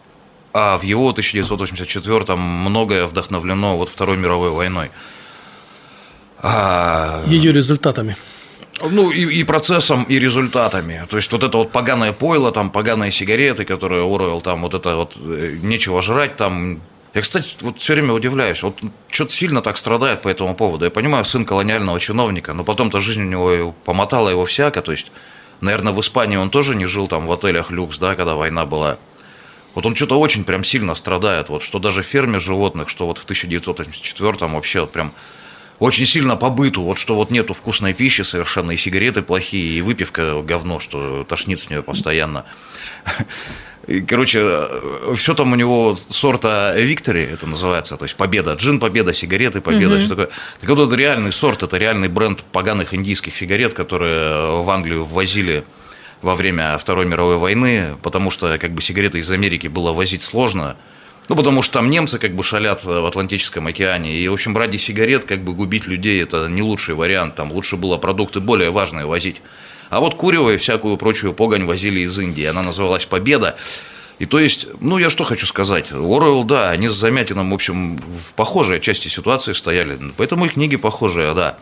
а 0.53 0.77
в 0.77 0.83
его 0.83 1.11
1984-м 1.11 2.39
многое 2.39 3.05
вдохновлено 3.05 3.77
вот 3.77 3.89
Второй 3.89 4.17
мировой 4.17 4.49
войной. 4.51 4.91
А, 6.41 7.23
Ее 7.27 7.51
результатами. 7.51 8.15
Ну, 8.89 9.11
и, 9.11 9.39
и 9.39 9.43
процессом, 9.43 10.03
и 10.03 10.19
результатами. 10.19 11.05
То 11.09 11.17
есть, 11.17 11.31
вот 11.31 11.43
это 11.43 11.57
вот 11.57 11.71
поганое 11.71 12.13
пойло, 12.13 12.51
там, 12.51 12.69
поганые 12.69 13.11
сигареты, 13.11 13.65
которые 13.65 14.03
Оруэлл, 14.03 14.41
там, 14.41 14.61
вот 14.61 14.73
это 14.73 14.95
вот 14.95 15.17
э, 15.17 15.57
нечего 15.61 16.01
жрать, 16.01 16.35
там. 16.35 16.81
Я, 17.13 17.21
кстати, 17.21 17.50
вот 17.59 17.79
все 17.79 17.93
время 17.93 18.13
удивляюсь, 18.13 18.63
вот 18.63 18.79
что-то 19.09 19.33
сильно 19.33 19.61
так 19.61 19.77
страдает 19.77 20.21
по 20.21 20.29
этому 20.29 20.55
поводу. 20.55 20.85
Я 20.85 20.91
понимаю, 20.91 21.25
сын 21.25 21.43
колониального 21.43 22.00
чиновника, 22.00 22.53
но 22.53 22.63
потом-то 22.63 23.01
жизнь 23.01 23.23
у 23.23 23.25
него 23.25 23.75
помотала 23.83 24.29
его 24.29 24.45
всяко, 24.45 24.81
то 24.81 24.93
есть, 24.93 25.11
наверное, 25.59 25.91
в 25.91 26.00
Испании 26.00 26.38
он 26.38 26.50
тоже 26.50 26.73
не 26.73 26.85
жил 26.85 27.07
там 27.07 27.27
в 27.27 27.31
отелях 27.33 27.69
люкс, 27.69 27.97
да, 27.97 28.15
когда 28.15 28.35
война 28.35 28.65
была. 28.65 28.97
Вот 29.75 29.85
он 29.85 29.95
что-то 29.95 30.19
очень 30.19 30.43
прям 30.43 30.63
сильно 30.63 30.95
страдает, 30.95 31.50
вот, 31.50 31.63
что 31.63 31.79
даже 31.79 32.01
в 32.01 32.05
ферме 32.05 32.39
животных, 32.39 32.88
что 32.88 33.05
вот 33.07 33.17
в 33.17 33.25
1984-м 33.25 34.53
вообще 34.53 34.81
вот 34.81 34.91
прям 34.91 35.13
очень 35.81 36.05
сильно 36.05 36.38
по 36.38 36.51
быту, 36.51 36.83
вот 36.83 37.00
что 37.00 37.15
вот 37.15 37.31
нету 37.31 37.55
вкусной 37.55 37.95
пищи 37.95 38.21
совершенно, 38.21 38.69
и 38.69 38.77
сигареты 38.77 39.23
плохие, 39.23 39.79
и 39.79 39.81
выпивка 39.81 40.43
говно, 40.43 40.79
что 40.79 41.23
тошнит 41.23 41.59
с 41.59 41.71
нее 41.71 41.81
постоянно. 41.81 42.45
И, 43.88 44.01
короче, 44.01 44.67
все 45.15 45.33
там 45.33 45.53
у 45.53 45.55
него 45.55 45.97
сорта 46.07 46.75
Виктори, 46.77 47.23
это 47.23 47.47
называется, 47.47 47.97
то 47.97 48.05
есть 48.05 48.15
победа, 48.15 48.53
джин 48.53 48.79
победа, 48.79 49.11
сигареты 49.11 49.59
победа, 49.59 49.97
все 49.97 50.07
такое. 50.07 50.29
Так 50.59 50.69
вот, 50.69 50.88
это 50.88 50.95
реальный 50.95 51.33
сорт, 51.33 51.63
это 51.63 51.77
реальный 51.77 52.09
бренд 52.09 52.43
поганых 52.51 52.93
индийских 52.93 53.35
сигарет, 53.35 53.73
которые 53.73 54.61
в 54.61 54.69
Англию 54.69 55.03
ввозили 55.03 55.63
во 56.21 56.35
время 56.35 56.77
Второй 56.77 57.07
мировой 57.07 57.38
войны, 57.38 57.97
потому 58.03 58.29
что 58.29 58.55
как 58.59 58.71
бы 58.71 58.83
сигареты 58.83 59.17
из 59.17 59.31
Америки 59.31 59.65
было 59.65 59.93
возить 59.93 60.21
сложно, 60.21 60.77
ну, 61.31 61.38
потому 61.38 61.61
что 61.61 61.75
там 61.75 61.89
немцы 61.89 62.19
как 62.19 62.35
бы 62.35 62.43
шалят 62.43 62.83
в 62.83 63.05
Атлантическом 63.05 63.65
океане. 63.67 64.17
И, 64.17 64.27
в 64.27 64.33
общем, 64.33 64.57
ради 64.57 64.75
сигарет 64.75 65.23
как 65.23 65.41
бы 65.45 65.53
губить 65.53 65.88
людей– 65.88 66.21
это 66.23 66.50
не 66.50 66.61
лучший 66.61 66.93
вариант. 66.93 67.35
Там 67.35 67.53
лучше 67.53 67.77
было 67.77 67.95
продукты 67.95 68.41
более 68.41 68.69
важные 68.69 69.05
возить. 69.05 69.41
А 69.89 70.01
вот 70.01 70.15
курево 70.15 70.50
и 70.50 70.57
всякую 70.57 70.97
прочую 70.97 71.31
погонь 71.31 71.63
возили 71.63 72.01
из 72.01 72.19
Индии. 72.19 72.43
Она 72.43 72.63
называлась 72.63 73.05
«Победа». 73.05 73.55
И 74.19 74.25
то 74.25 74.39
есть, 74.39 74.67
ну, 74.81 74.97
я 74.97 75.09
что 75.09 75.23
хочу 75.23 75.47
сказать. 75.47 75.93
Оруэлл, 75.93 76.43
да, 76.43 76.69
они 76.69 76.89
с 76.89 76.95
Замятином, 76.95 77.51
в 77.51 77.53
общем, 77.53 77.95
в 77.95 78.33
похожей 78.33 78.81
части 78.81 79.07
ситуации 79.07 79.53
стояли. 79.53 79.97
Поэтому 80.17 80.47
и 80.47 80.50
книги 80.50 80.75
похожие, 80.75 81.33
да. 81.33 81.55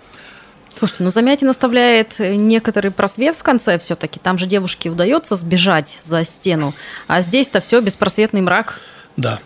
Слушайте, 0.76 1.04
ну 1.04 1.12
Замятин 1.12 1.48
оставляет 1.48 2.18
некоторый 2.18 2.90
просвет 2.90 3.36
в 3.36 3.44
конце 3.44 3.78
все-таки. 3.78 4.20
Там 4.20 4.40
же 4.40 4.48
девушке 4.48 4.90
удается 4.90 5.36
сбежать 5.36 6.00
за 6.02 6.24
стену, 6.24 6.74
а 7.06 7.22
здесь-то 7.22 7.62
все 7.62 7.82
беспросветный 7.82 8.42
мрак. 8.42 8.80
Да. 9.16 9.40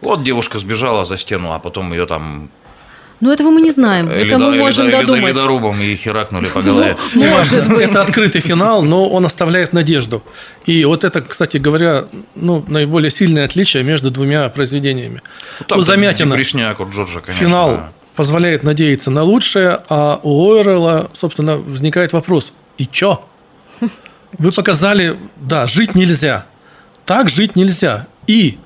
Вот 0.00 0.22
девушка 0.22 0.58
сбежала 0.58 1.04
за 1.04 1.16
стену, 1.16 1.52
а 1.52 1.58
потом 1.58 1.92
ее 1.92 2.06
там 2.06 2.48
Ну 3.20 3.30
этого 3.30 3.50
мы 3.50 3.60
не 3.60 3.70
знаем, 3.70 4.08
э, 4.08 4.26
это 4.26 4.38
мы 4.38 4.46
ледо- 4.54 4.58
можем 4.58 4.86
ледо- 4.86 5.00
додумать. 5.00 5.28
ледорубом 5.34 5.80
и 5.80 5.94
херакнули 5.94 6.46
по 6.46 6.62
голове. 6.62 6.96
Может 7.14 7.68
быть. 7.68 7.80
Это 7.82 8.00
открытый 8.02 8.40
финал, 8.40 8.82
но 8.82 9.06
он 9.08 9.24
оставляет 9.26 9.72
надежду. 9.74 10.22
И 10.64 10.84
вот 10.86 11.04
это, 11.04 11.20
кстати 11.20 11.58
говоря, 11.58 12.04
ну, 12.34 12.64
наиболее 12.68 13.10
сильное 13.10 13.44
отличие 13.44 13.82
между 13.82 14.10
двумя 14.10 14.48
произведениями. 14.48 15.20
Там 15.68 15.78
у 15.78 15.82
Замятина 15.82 16.30
Депресняк 16.30 16.80
у 16.80 16.84
Джорджа, 16.90 17.20
конечно. 17.20 17.46
финал 17.46 17.80
позволяет 18.16 18.62
надеяться 18.64 19.10
на 19.10 19.22
лучшее, 19.22 19.80
а 19.88 20.18
у 20.22 20.46
Ойрелла, 20.50 21.10
собственно, 21.12 21.56
возникает 21.58 22.12
вопрос, 22.12 22.52
и 22.78 22.86
чё? 22.86 23.22
Вы 24.38 24.52
показали, 24.56 25.16
да, 25.36 25.66
жить 25.66 25.94
нельзя. 25.94 26.46
Так 27.04 27.28
жить 27.28 27.54
нельзя. 27.56 28.06
И 28.26 28.58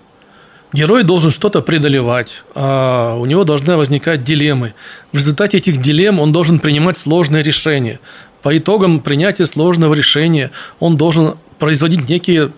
Герой 0.74 1.04
должен 1.04 1.30
что-то 1.30 1.62
преодолевать, 1.62 2.42
а 2.56 3.14
у 3.14 3.26
него 3.26 3.44
должны 3.44 3.76
возникать 3.76 4.24
дилеммы. 4.24 4.74
В 5.12 5.16
результате 5.16 5.58
этих 5.58 5.80
дилемм 5.80 6.18
он 6.18 6.32
должен 6.32 6.58
принимать 6.58 6.98
сложные 6.98 7.44
решения. 7.44 8.00
По 8.42 8.58
итогам 8.58 8.98
принятия 8.98 9.46
сложного 9.46 9.94
решения 9.94 10.50
он 10.80 10.96
должен 10.96 11.36
производить 11.60 12.08
некие 12.08 12.50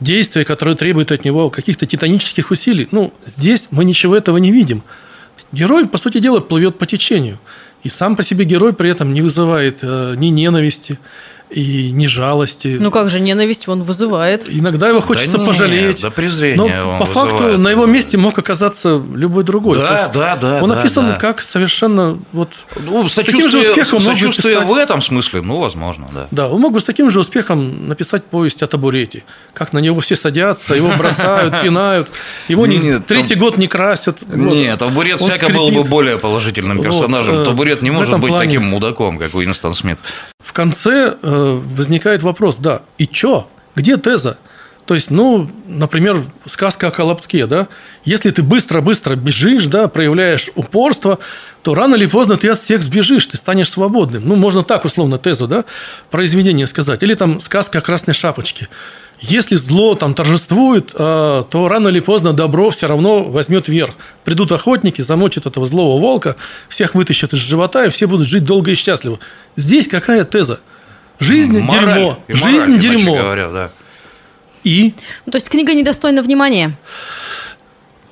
действия, 0.00 0.46
которые 0.46 0.76
требуют 0.76 1.12
от 1.12 1.26
него 1.26 1.50
каких-то 1.50 1.84
титанических 1.84 2.50
усилий. 2.50 2.88
Ну, 2.90 3.12
здесь 3.26 3.68
мы 3.70 3.84
ничего 3.84 4.16
этого 4.16 4.38
не 4.38 4.50
видим. 4.50 4.82
Герой, 5.52 5.86
по 5.86 5.98
сути 5.98 6.20
дела, 6.20 6.40
плывет 6.40 6.78
по 6.78 6.86
течению. 6.86 7.38
И 7.82 7.90
сам 7.90 8.16
по 8.16 8.22
себе 8.22 8.46
герой 8.46 8.72
при 8.72 8.88
этом 8.88 9.12
не 9.12 9.20
вызывает 9.20 9.80
э, 9.82 10.14
ни 10.16 10.28
ненависти, 10.28 10.98
и 11.50 11.90
не 11.92 12.08
жалости. 12.08 12.76
Ну 12.78 12.90
как 12.90 13.08
же, 13.08 13.20
ненависть 13.20 13.68
он 13.68 13.82
вызывает. 13.82 14.48
Иногда 14.48 14.88
его 14.88 15.00
хочется 15.00 15.38
да 15.38 15.44
пожалеть. 15.46 15.82
Нет, 15.88 16.00
да 16.02 16.10
презрение 16.10 16.56
Но 16.82 16.90
он 16.92 16.98
по 16.98 17.06
факту 17.06 17.34
вызывает. 17.36 17.58
на 17.60 17.68
его 17.68 17.86
месте 17.86 18.16
мог 18.18 18.38
оказаться 18.38 19.02
любой 19.14 19.44
другой. 19.44 19.78
Да, 19.78 19.92
есть 19.92 20.12
да, 20.12 20.36
да, 20.36 20.62
Он 20.62 20.70
да, 20.70 20.80
описан 20.80 21.06
да. 21.06 21.14
как 21.16 21.40
совершенно 21.40 22.18
вот 22.32 22.50
Ну, 22.76 23.08
с 23.08 23.14
таким 23.14 23.36
же 23.40 23.50
сочувствие, 23.50 23.70
успехом 23.70 23.98
мог 24.02 24.08
бы 24.12 24.14
сочувствие 24.18 24.54
писать- 24.56 24.68
в 24.68 24.74
этом 24.74 25.00
смысле, 25.02 25.40
ну, 25.42 25.58
возможно, 25.58 26.08
да. 26.12 26.26
Да, 26.30 26.48
он 26.48 26.60
мог 26.60 26.72
бы 26.72 26.80
с 26.80 26.84
таким 26.84 27.10
же 27.10 27.20
успехом 27.20 27.88
написать 27.88 28.24
повесть 28.24 28.62
о 28.62 28.66
табурете. 28.66 29.24
Как 29.54 29.72
на 29.72 29.78
него 29.78 30.00
все 30.00 30.16
садятся, 30.16 30.74
его 30.74 30.90
бросают, 30.96 31.62
пинают, 31.62 32.08
его 32.48 32.66
не- 32.66 32.98
третий 32.98 33.34
год 33.36 33.56
не 33.56 33.68
красят. 33.68 34.18
Нет, 34.28 34.78
Табурет 34.78 35.18
всяко 35.18 35.52
был 35.52 35.70
бы 35.70 35.82
более 35.84 36.18
положительным 36.18 36.82
персонажем. 36.82 37.40
э, 37.40 37.44
Табурет 37.44 37.82
не 37.82 37.90
может 37.90 38.18
быть 38.20 38.36
таким 38.36 38.64
мудаком, 38.64 39.18
как 39.18 39.34
Уинстон 39.34 39.74
Смит. 39.74 39.98
В 40.44 40.52
конце 40.52 41.14
э, 41.22 41.37
возникает 41.38 42.22
вопрос, 42.22 42.56
да, 42.56 42.82
и 42.98 43.06
чё? 43.06 43.48
Где 43.74 43.96
теза? 43.96 44.38
То 44.88 44.94
есть, 44.94 45.10
ну, 45.10 45.50
например, 45.66 46.24
сказка 46.46 46.86
о 46.86 46.90
Колобке, 46.90 47.44
да? 47.44 47.68
Если 48.06 48.30
ты 48.30 48.42
быстро-быстро 48.42 49.16
бежишь, 49.16 49.66
да, 49.66 49.86
проявляешь 49.86 50.48
упорство, 50.54 51.18
то 51.62 51.74
рано 51.74 51.96
или 51.96 52.06
поздно 52.06 52.38
ты 52.38 52.48
от 52.48 52.58
всех 52.58 52.82
сбежишь, 52.82 53.26
ты 53.26 53.36
станешь 53.36 53.68
свободным. 53.68 54.26
Ну, 54.26 54.34
можно 54.36 54.62
так 54.62 54.86
условно 54.86 55.18
тезу, 55.18 55.46
да, 55.46 55.66
произведение 56.10 56.66
сказать. 56.66 57.02
Или 57.02 57.12
там 57.12 57.42
сказка 57.42 57.80
о 57.80 57.82
Красной 57.82 58.14
Шапочке. 58.14 58.68
Если 59.20 59.56
зло 59.56 59.94
там 59.94 60.14
торжествует, 60.14 60.92
э, 60.94 61.44
то 61.50 61.68
рано 61.68 61.88
или 61.88 62.00
поздно 62.00 62.32
добро 62.32 62.70
все 62.70 62.86
равно 62.86 63.24
возьмет 63.24 63.68
верх. 63.68 63.94
Придут 64.24 64.52
охотники, 64.52 65.02
замочат 65.02 65.44
этого 65.44 65.66
злого 65.66 66.00
волка, 66.00 66.36
всех 66.70 66.94
вытащат 66.94 67.34
из 67.34 67.40
живота, 67.40 67.84
и 67.84 67.90
все 67.90 68.06
будут 68.06 68.26
жить 68.26 68.44
долго 68.44 68.70
и 68.70 68.74
счастливо. 68.74 69.18
Здесь 69.54 69.86
какая 69.86 70.24
теза? 70.24 70.60
Жизнь 71.20 71.58
Мораль. 71.60 71.94
дерьмо. 71.94 72.18
И 72.28 72.34
Жизнь 72.34 72.48
мораль, 72.56 72.70
иначе 72.70 72.88
дерьмо. 72.88 73.16
говоря, 73.16 73.48
да. 73.48 73.70
И 74.64 74.94
Ну, 75.26 75.32
то 75.32 75.36
есть 75.38 75.48
книга 75.48 75.74
недостойна 75.74 76.22
внимания. 76.22 76.76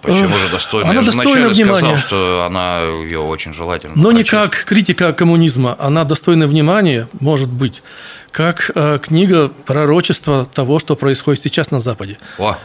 Почему 0.03 0.37
же 0.39 0.49
достойна? 0.51 0.91
Она 0.91 1.01
Я 1.01 1.07
достойна 1.07 1.49
внимания. 1.49 1.79
сказал, 1.79 1.97
что 1.97 2.45
она 2.49 2.81
ее 2.83 3.19
очень 3.19 3.53
желательно 3.53 3.95
Но 3.97 4.13
не 4.13 4.23
прочесть. 4.23 4.31
как 4.31 4.65
критика 4.65 5.13
коммунизма, 5.13 5.77
она 5.81 6.05
достойна 6.05 6.47
внимания, 6.47 7.09
может 7.19 7.49
быть, 7.51 7.83
как 8.31 8.71
э, 8.75 8.99
книга 9.03 9.49
пророчества 9.49 10.45
того, 10.47 10.79
что 10.79 10.95
происходит 10.95 11.43
сейчас 11.43 11.71
на 11.71 11.81
Западе. 11.81 12.19
О, 12.39 12.57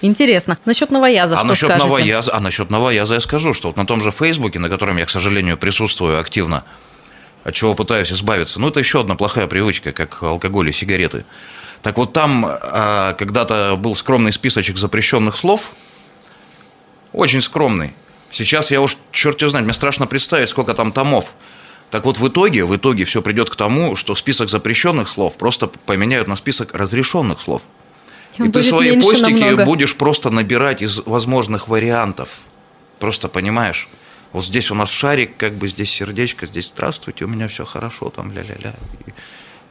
Интересно. 0.00 0.56
Насчет 0.64 0.90
новояза, 0.90 1.34
а 1.34 1.38
что 1.38 1.46
насчет 1.48 1.68
скажете? 1.70 1.86
новояза, 1.88 2.32
а 2.34 2.40
насчет 2.40 2.70
новояза 2.70 3.14
я 3.14 3.20
скажу, 3.20 3.52
что 3.52 3.68
вот 3.68 3.76
на 3.76 3.84
том 3.84 4.00
же 4.00 4.12
Фейсбуке, 4.12 4.60
на 4.60 4.68
котором 4.70 4.96
я, 4.96 5.04
к 5.04 5.10
сожалению, 5.10 5.58
присутствую 5.58 6.20
активно, 6.20 6.62
от 7.48 7.54
чего 7.54 7.74
пытаюсь 7.74 8.12
избавиться, 8.12 8.60
ну 8.60 8.68
это 8.68 8.78
еще 8.78 9.00
одна 9.00 9.14
плохая 9.14 9.46
привычка, 9.46 9.92
как 9.92 10.22
алкоголь 10.22 10.68
и 10.68 10.72
сигареты. 10.72 11.24
Так 11.82 11.96
вот 11.96 12.12
там 12.12 12.44
а, 12.46 13.14
когда-то 13.14 13.76
был 13.78 13.96
скромный 13.96 14.32
списочек 14.32 14.76
запрещенных 14.76 15.34
слов, 15.36 15.72
очень 17.14 17.40
скромный. 17.40 17.94
Сейчас 18.30 18.70
я 18.70 18.82
уж 18.82 18.98
черт 19.12 19.40
его 19.40 19.48
знает, 19.48 19.64
мне 19.64 19.72
страшно 19.72 20.06
представить, 20.06 20.50
сколько 20.50 20.74
там 20.74 20.92
томов. 20.92 21.32
Так 21.90 22.04
вот, 22.04 22.18
в 22.18 22.28
итоге, 22.28 22.66
в 22.66 22.76
итоге 22.76 23.04
все 23.04 23.22
придет 23.22 23.48
к 23.48 23.56
тому, 23.56 23.96
что 23.96 24.14
список 24.14 24.50
запрещенных 24.50 25.08
слов 25.08 25.38
просто 25.38 25.68
поменяют 25.68 26.28
на 26.28 26.36
список 26.36 26.74
разрешенных 26.74 27.40
слов. 27.40 27.62
Он 28.38 28.48
И 28.48 28.52
ты 28.52 28.62
свои 28.62 29.00
постики 29.00 29.40
намного. 29.40 29.64
будешь 29.64 29.96
просто 29.96 30.28
набирать 30.28 30.82
из 30.82 30.98
возможных 31.06 31.66
вариантов. 31.68 32.28
Просто 32.98 33.28
понимаешь? 33.28 33.88
Вот 34.32 34.44
здесь 34.44 34.70
у 34.70 34.74
нас 34.74 34.90
шарик, 34.90 35.36
как 35.36 35.54
бы 35.54 35.68
здесь 35.68 35.90
сердечко, 35.90 36.46
здесь 36.46 36.68
здравствуйте, 36.68 37.24
у 37.24 37.28
меня 37.28 37.48
все 37.48 37.64
хорошо, 37.64 38.10
там 38.10 38.30
ля-ля-ля. 38.32 38.74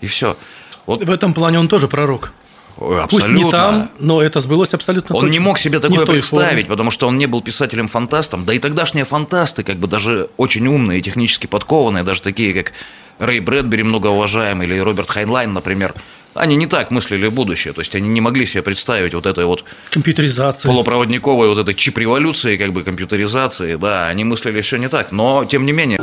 И, 0.02 0.08
все. 0.08 0.38
Вот 0.86 1.04
В 1.04 1.12
этом 1.12 1.34
плане 1.34 1.60
он 1.60 1.68
тоже 1.68 1.88
пророк. 1.88 2.34
Ой, 2.78 3.02
Пусть 3.10 3.24
абсолютно. 3.26 3.46
не 3.46 3.52
там, 3.52 3.90
но 4.00 4.22
это 4.22 4.40
сбылось 4.42 4.74
абсолютно 4.74 5.16
Он 5.16 5.22
точно. 5.22 5.34
не 5.34 5.40
мог 5.40 5.58
себе 5.60 5.80
такое 5.80 6.06
представить, 6.06 6.50
форме. 6.52 6.66
потому 6.66 6.92
что 6.92 7.08
он 7.08 7.18
не 7.18 7.26
был 7.26 7.42
писателем-фантастом. 7.42 8.46
Да 8.46 8.54
и 8.54 8.60
тогдашние 8.60 9.06
фантасты, 9.06 9.64
как 9.64 9.78
бы 9.78 9.88
даже 9.88 10.30
очень 10.38 10.68
умные, 10.68 11.02
технически 11.02 11.48
подкованные, 11.48 12.04
даже 12.04 12.22
такие, 12.22 12.54
как 12.54 12.74
Рэй 13.20 13.40
Брэдбери, 13.40 13.84
многоуважаемый, 13.84 14.68
или 14.68 14.78
Роберт 14.78 15.10
Хайнлайн, 15.10 15.52
например, 15.52 15.96
они 16.36 16.56
не 16.56 16.68
так 16.68 16.92
мыслили 16.92 17.28
будущее. 17.30 17.74
То 17.74 17.82
есть 17.82 17.96
они 17.96 18.08
не 18.10 18.22
могли 18.22 18.46
себе 18.46 18.62
представить 18.62 19.16
вот 19.16 19.26
этой 19.26 19.46
вот 19.46 19.64
Компьютеризация. 19.90 20.70
полупроводниковой 20.70 21.50
вот 21.50 21.58
этой 21.58 21.74
чип-революции, 21.74 22.58
как 22.58 22.74
бы 22.74 22.84
компьютеризации, 22.84 23.76
да, 23.76 24.08
они 24.08 24.24
мыслили 24.24 24.62
все 24.62 24.78
не 24.78 24.88
так. 24.88 25.12
Но, 25.12 25.46
тем 25.46 25.66
не 25.66 25.72
менее, 25.72 26.00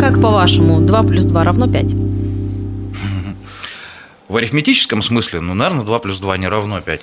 Как 0.00 0.20
по-вашему, 0.20 0.80
2 0.80 1.02
плюс 1.04 1.24
2 1.26 1.44
равно 1.44 1.68
5? 1.68 1.94
В 4.32 4.36
арифметическом 4.36 5.02
смысле, 5.02 5.40
ну, 5.40 5.54
наверное, 5.54 5.84
2 5.84 5.98
плюс 5.98 6.18
2 6.18 6.38
не 6.38 6.48
равно 6.48 6.80
5. 6.80 7.00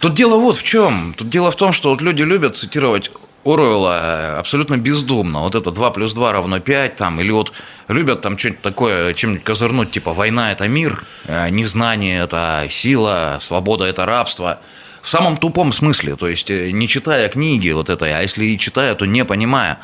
Тут 0.00 0.14
дело 0.14 0.36
вот 0.36 0.56
в 0.56 0.62
чем. 0.64 1.14
Тут 1.16 1.28
дело 1.28 1.52
в 1.52 1.56
том, 1.56 1.72
что 1.72 1.90
вот 1.90 2.02
люди 2.02 2.22
любят 2.22 2.56
цитировать 2.56 3.12
Оруэлла 3.44 4.00
э, 4.02 4.38
абсолютно 4.40 4.76
бездумно. 4.76 5.40
Вот 5.40 5.54
это 5.54 5.70
2 5.70 5.90
плюс 5.92 6.12
2 6.12 6.32
равно 6.32 6.58
5, 6.58 6.96
там, 6.96 7.20
или 7.20 7.30
вот 7.30 7.52
любят 7.86 8.20
там 8.20 8.36
что-нибудь 8.36 8.62
такое, 8.62 9.14
чем-нибудь 9.14 9.44
козырнуть, 9.44 9.92
типа 9.92 10.12
«война– 10.12 10.52
это 10.52 10.66
мир», 10.66 11.04
э, 11.26 11.50
«незнание– 11.50 12.22
это 12.24 12.66
сила», 12.68 13.38
«свобода– 13.40 13.84
это 13.86 14.04
рабство». 14.04 14.60
В 15.02 15.10
самом 15.10 15.36
тупом 15.36 15.72
смысле, 15.72 16.16
то 16.16 16.28
есть 16.28 16.50
э, 16.50 16.72
не 16.72 16.88
читая 16.88 17.28
книги 17.28 17.70
вот 17.70 17.90
этой, 17.90 18.12
а 18.12 18.22
если 18.22 18.44
и 18.44 18.58
читая, 18.58 18.94
то 18.96 19.06
не 19.06 19.24
понимая. 19.24 19.78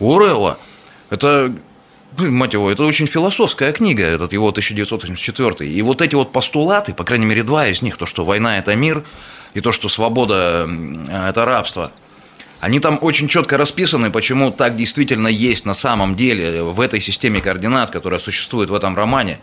У 0.00 0.12
Оруэлла 0.14 0.58
это 1.10 1.52
Блин, 2.16 2.34
мать 2.34 2.52
его, 2.52 2.70
это 2.70 2.84
очень 2.84 3.06
философская 3.06 3.72
книга, 3.72 4.04
этот 4.04 4.34
его 4.34 4.48
1984. 4.48 5.70
И 5.70 5.80
вот 5.80 6.02
эти 6.02 6.14
вот 6.14 6.30
постулаты, 6.30 6.92
по 6.92 7.04
крайней 7.04 7.24
мере, 7.24 7.42
два 7.42 7.68
из 7.68 7.80
них, 7.80 7.96
то, 7.96 8.04
что 8.04 8.24
война– 8.24 8.58
это 8.58 8.76
мир, 8.76 9.02
и 9.54 9.60
то, 9.60 9.72
что 9.72 9.88
свобода 9.88 10.68
это 11.10 11.44
рабство, 11.46 11.90
они 12.60 12.80
там 12.80 12.98
очень 13.00 13.28
четко 13.28 13.56
расписаны, 13.56 14.10
почему 14.10 14.50
так 14.50 14.76
действительно 14.76 15.26
есть 15.26 15.64
на 15.64 15.74
самом 15.74 16.14
деле 16.14 16.62
в 16.62 16.80
этой 16.80 17.00
системе 17.00 17.40
координат, 17.40 17.90
которая 17.90 18.20
существует 18.20 18.68
в 18.68 18.74
этом 18.74 18.94
романе. 18.94 19.40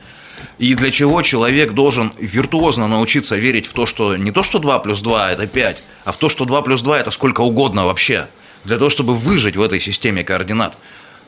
И 0.57 0.73
для 0.75 0.91
чего 0.91 1.21
человек 1.23 1.73
должен 1.73 2.13
виртуозно 2.17 2.87
научиться 2.87 3.35
верить 3.35 3.65
в 3.65 3.73
то, 3.73 3.87
что 3.87 4.15
не 4.15 4.31
то, 4.31 4.43
что 4.43 4.59
2 4.59 4.79
плюс 4.79 5.01
2– 5.01 5.31
это 5.33 5.47
5, 5.47 5.83
а 6.05 6.11
в 6.11 6.17
то, 6.17 6.29
что 6.29 6.45
2 6.45 6.61
плюс 6.61 6.81
2– 6.81 6.99
это 7.01 7.11
сколько 7.11 7.41
угодно 7.41 7.85
вообще. 7.85 8.27
Для 8.63 8.77
того, 8.77 8.89
чтобы 8.89 9.15
выжить 9.15 9.57
в 9.57 9.61
этой 9.61 9.79
системе 9.79 10.23
координат. 10.23 10.77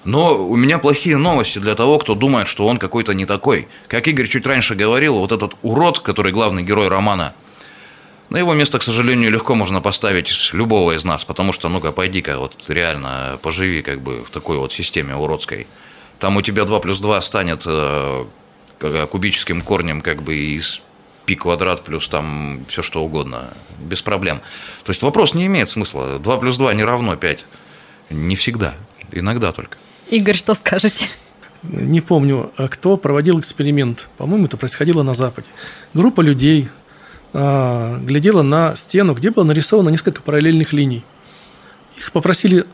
Но 0.03 0.47
у 0.47 0.55
меня 0.55 0.79
плохие 0.79 1.17
новости 1.17 1.59
для 1.59 1.75
того, 1.75 1.99
кто 1.99 2.15
думает, 2.15 2.47
что 2.47 2.67
он 2.67 2.77
какой-то 2.77 3.13
не 3.13 3.25
такой. 3.25 3.67
Как 3.87 4.07
Игорь 4.07 4.27
чуть 4.27 4.47
раньше 4.47 4.75
говорил, 4.75 5.19
вот 5.19 5.31
этот 5.31 5.53
урод, 5.61 5.99
который 5.99 6.31
главный 6.31 6.63
герой 6.63 6.87
романа, 6.87 7.33
на 8.29 8.37
его 8.37 8.53
место, 8.53 8.79
к 8.79 8.83
сожалению, 8.83 9.29
легко 9.29 9.55
можно 9.55 9.81
поставить 9.81 10.53
любого 10.53 10.93
из 10.95 11.03
нас, 11.03 11.25
потому 11.25 11.51
что, 11.51 11.67
ну-ка, 11.67 11.91
пойди-ка, 11.91 12.37
вот 12.37 12.55
реально 12.69 13.37
поживи 13.41 13.81
как 13.81 14.01
бы 14.01 14.23
в 14.23 14.29
такой 14.29 14.57
вот 14.57 14.71
системе 14.71 15.15
уродской. 15.15 15.67
Там 16.17 16.37
у 16.37 16.41
тебя 16.41 16.63
2 16.63 16.79
плюс 16.79 16.99
2 16.99 17.19
станет 17.21 17.63
э, 17.65 18.25
кубическим 19.11 19.61
корнем 19.61 20.01
как 20.01 20.23
бы 20.23 20.35
из 20.35 20.81
пи 21.25 21.35
квадрат 21.35 21.83
плюс 21.83 22.07
там 22.07 22.65
все 22.67 22.81
что 22.81 23.03
угодно, 23.03 23.49
без 23.79 24.01
проблем. 24.01 24.41
То 24.83 24.91
есть 24.91 25.01
вопрос 25.03 25.33
не 25.33 25.45
имеет 25.47 25.69
смысла. 25.69 26.17
2 26.17 26.37
плюс 26.37 26.57
2 26.57 26.73
не 26.73 26.83
равно 26.83 27.15
5. 27.15 27.45
Не 28.11 28.35
всегда, 28.35 28.75
иногда 29.11 29.51
только. 29.51 29.77
Игорь, 30.11 30.35
что 30.35 30.53
скажете? 30.55 31.05
Не 31.63 32.01
помню, 32.01 32.51
а 32.57 32.67
кто 32.67 32.97
проводил 32.97 33.39
эксперимент. 33.39 34.09
По-моему, 34.17 34.45
это 34.45 34.57
происходило 34.57 35.03
на 35.03 35.13
Западе. 35.13 35.47
Группа 35.93 36.19
людей 36.19 36.67
а, 37.31 37.97
глядела 37.99 38.41
на 38.41 38.75
стену, 38.75 39.13
где 39.13 39.31
было 39.31 39.45
нарисовано 39.45 39.87
несколько 39.87 40.21
параллельных 40.21 40.73
линий. 40.73 41.05
Их 41.97 42.11
попросили 42.11 42.65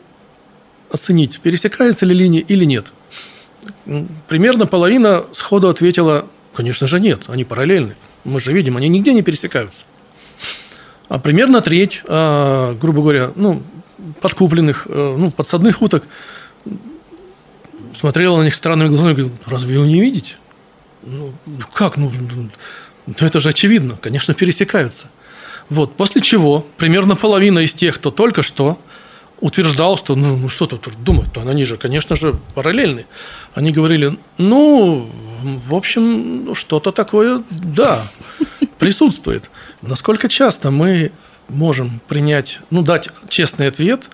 оценить, 0.90 1.38
пересекаются 1.38 2.06
ли 2.06 2.14
линии 2.14 2.40
или 2.40 2.64
нет. 2.64 2.86
Примерно 4.26 4.66
половина 4.66 5.24
сходу 5.32 5.68
ответила, 5.68 6.26
конечно 6.54 6.88
же 6.88 6.98
нет, 6.98 7.22
они 7.28 7.44
параллельны. 7.44 7.94
Мы 8.24 8.40
же 8.40 8.52
видим, 8.52 8.76
они 8.76 8.88
нигде 8.88 9.12
не 9.12 9.22
пересекаются. 9.22 9.84
А 11.08 11.20
примерно 11.20 11.60
треть, 11.60 12.02
а, 12.08 12.74
грубо 12.74 13.02
говоря, 13.02 13.30
ну, 13.36 13.62
подкупленных, 14.20 14.86
э, 14.88 15.16
ну, 15.16 15.30
подсадных 15.30 15.82
уток 15.82 16.02
смотрела 17.98 18.38
на 18.38 18.44
них 18.44 18.54
странными 18.54 18.88
глазами 18.88 19.12
и 19.12 19.14
говорила, 19.14 19.38
разве 19.46 19.74
его 19.74 19.84
не 19.84 20.00
видите? 20.00 20.36
Ну, 21.02 21.32
как? 21.72 21.96
Ну, 21.96 22.10
ну, 22.10 22.48
ну, 23.06 23.14
это 23.18 23.40
же 23.40 23.48
очевидно. 23.48 23.98
Конечно, 24.00 24.34
пересекаются. 24.34 25.06
Вот, 25.68 25.96
после 25.96 26.20
чего 26.20 26.66
примерно 26.76 27.16
половина 27.16 27.60
из 27.60 27.72
тех, 27.74 27.96
кто 27.96 28.10
только 28.10 28.42
что 28.42 28.78
утверждал, 29.40 29.96
что 29.96 30.16
ну, 30.16 30.36
ну 30.36 30.48
что 30.48 30.66
тут 30.66 31.02
думать-то, 31.02 31.42
они 31.48 31.64
же, 31.64 31.76
конечно 31.76 32.16
же, 32.16 32.38
параллельны. 32.54 33.06
Они 33.54 33.70
говорили, 33.70 34.16
ну, 34.38 35.10
в 35.68 35.74
общем, 35.74 36.46
ну, 36.46 36.54
что-то 36.54 36.92
такое, 36.92 37.42
да, 37.50 38.02
присутствует. 38.78 39.50
Насколько 39.82 40.28
часто 40.28 40.70
мы 40.70 41.12
можем 41.48 42.00
принять, 42.08 42.60
ну, 42.70 42.82
дать 42.82 43.08
честный 43.28 43.68
ответ, 43.68 44.08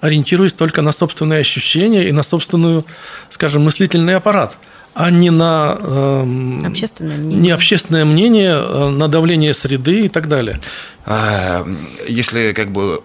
ориентируясь 0.00 0.52
только 0.52 0.82
на 0.82 0.92
собственные 0.92 1.40
ощущения 1.40 2.08
и 2.08 2.12
на 2.12 2.22
собственную, 2.22 2.84
скажем, 3.28 3.64
мыслительный 3.64 4.16
аппарат– 4.16 4.56
а 4.94 5.10
не 5.10 5.30
на 5.30 5.76
э, 5.78 6.66
общественное 6.66 7.16
мнение, 7.16 7.40
не 7.40 7.50
общественное 7.50 8.04
мнение, 8.04 8.52
а 8.54 8.90
на 8.90 9.08
давление 9.08 9.54
среды 9.54 10.06
и 10.06 10.08
так 10.08 10.28
далее. 10.28 10.60
А, 11.06 11.66
если 12.08 12.52
как 12.52 12.72
бы 12.72 13.02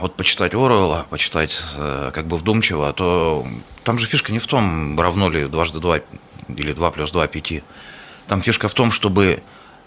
вот 0.00 0.14
почитать 0.14 0.54
Оруэлла, 0.54 1.06
почитать 1.10 1.60
э, 1.76 2.10
как 2.14 2.26
бы 2.26 2.36
вдумчиво, 2.36 2.92
то 2.92 3.46
там 3.84 3.98
же 3.98 4.06
фишка 4.06 4.32
не 4.32 4.38
в 4.38 4.46
том, 4.46 4.98
равно 4.98 5.28
ли 5.28 5.46
дважды 5.46 5.80
два 5.80 6.00
или 6.48 6.72
два 6.72 6.90
плюс 6.90 7.10
два 7.10 7.26
пяти. 7.26 7.62
Там 8.28 8.40
фишка 8.40 8.68
в 8.68 8.74
том, 8.74 8.90
чтобы 8.90 9.42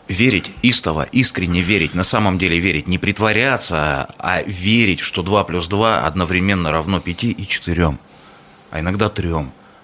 верить 0.10 0.52
истово, 0.64 1.04
искренне 1.04 1.62
верить, 1.62 1.94
на 1.94 2.04
самом 2.04 2.38
деле 2.38 2.60
верить, 2.60 2.88
не 2.88 2.98
притворяться, 2.98 4.10
а 4.18 4.42
верить, 4.42 5.00
что 5.00 5.22
2 5.22 5.44
плюс 5.46 5.68
2 5.68 6.06
одновременно 6.06 6.72
равно 6.72 7.00
5 7.00 7.24
и 7.24 7.48
4, 7.48 7.98
а 8.72 8.80
иногда 8.80 9.08
3, 9.08 9.30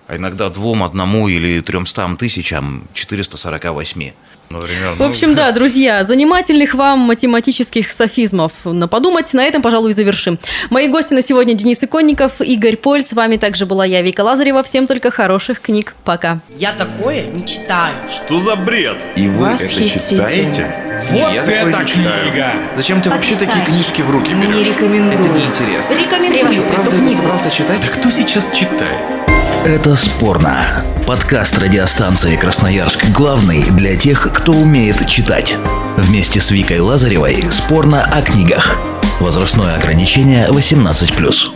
а 0.07 0.17
иногда 0.17 0.49
двум, 0.49 0.83
одному 0.83 1.27
или 1.27 1.59
тремстам 1.61 2.17
тысячам 2.17 2.87
448. 2.93 4.11
Например, 4.49 4.93
В 4.93 5.01
общем, 5.01 5.29
ну... 5.29 5.35
да, 5.35 5.51
друзья, 5.53 6.03
занимательных 6.03 6.75
вам 6.75 6.99
математических 6.99 7.91
софизмов 7.91 8.51
на 8.63 8.87
подумать. 8.87 9.33
На 9.33 9.43
этом, 9.43 9.63
пожалуй, 9.63 9.91
и 9.91 9.93
завершим. 9.93 10.37
Мои 10.69 10.87
гости 10.87 11.13
на 11.13 11.23
сегодня 11.23 11.55
Денис 11.55 11.83
Иконников, 11.83 12.41
Игорь 12.41 12.77
Поль. 12.77 13.01
С 13.01 13.13
вами 13.13 13.37
также 13.37 13.65
была 13.65 13.85
я, 13.85 14.03
Вика 14.03 14.21
Лазарева. 14.21 14.61
Всем 14.61 14.85
только 14.85 15.09
хороших 15.09 15.61
книг. 15.61 15.95
Пока. 16.03 16.41
Я 16.55 16.73
такое 16.73 17.25
не 17.25 17.45
читаю. 17.45 17.95
Что 18.09 18.37
за 18.37 18.55
бред? 18.55 18.97
И 19.15 19.27
вы 19.27 19.47
это 19.47 19.67
читаете? 19.67 20.75
Вот 21.09 21.33
я 21.33 21.43
это 21.43 21.83
книга! 21.83 22.53
Зачем 22.75 23.01
ты 23.01 23.09
вообще 23.09 23.35
такие 23.35 23.65
книжки 23.65 24.01
в 24.01 24.09
руки 24.11 24.33
берешь? 24.33 24.55
Не 24.55 24.63
рекомендую. 24.63 25.25
Это 25.25 25.39
неинтересно. 25.39 25.93
Рекомендую. 25.93 26.53
Ты 26.53 26.61
правда 26.61 26.95
это 26.95 27.15
собрался 27.15 27.49
читать? 27.49 27.81
Да 27.81 27.87
кто 27.87 28.09
сейчас 28.09 28.49
читает? 28.53 29.24
Это 29.65 29.95
«Спорно». 29.95 30.63
Подкаст 31.07 31.57
радиостанции 31.57 32.35
«Красноярск» 32.35 33.03
главный 33.09 33.63
для 33.71 33.95
тех, 33.95 34.31
кто 34.31 34.51
умеет 34.51 35.07
читать. 35.07 35.57
Вместе 35.97 36.39
с 36.39 36.51
Викой 36.51 36.79
Лазаревой 36.79 37.43
«Спорно 37.49 38.03
о 38.03 38.21
книгах». 38.21 38.77
Возрастное 39.19 39.75
ограничение 39.75 40.49
18+. 40.49 41.54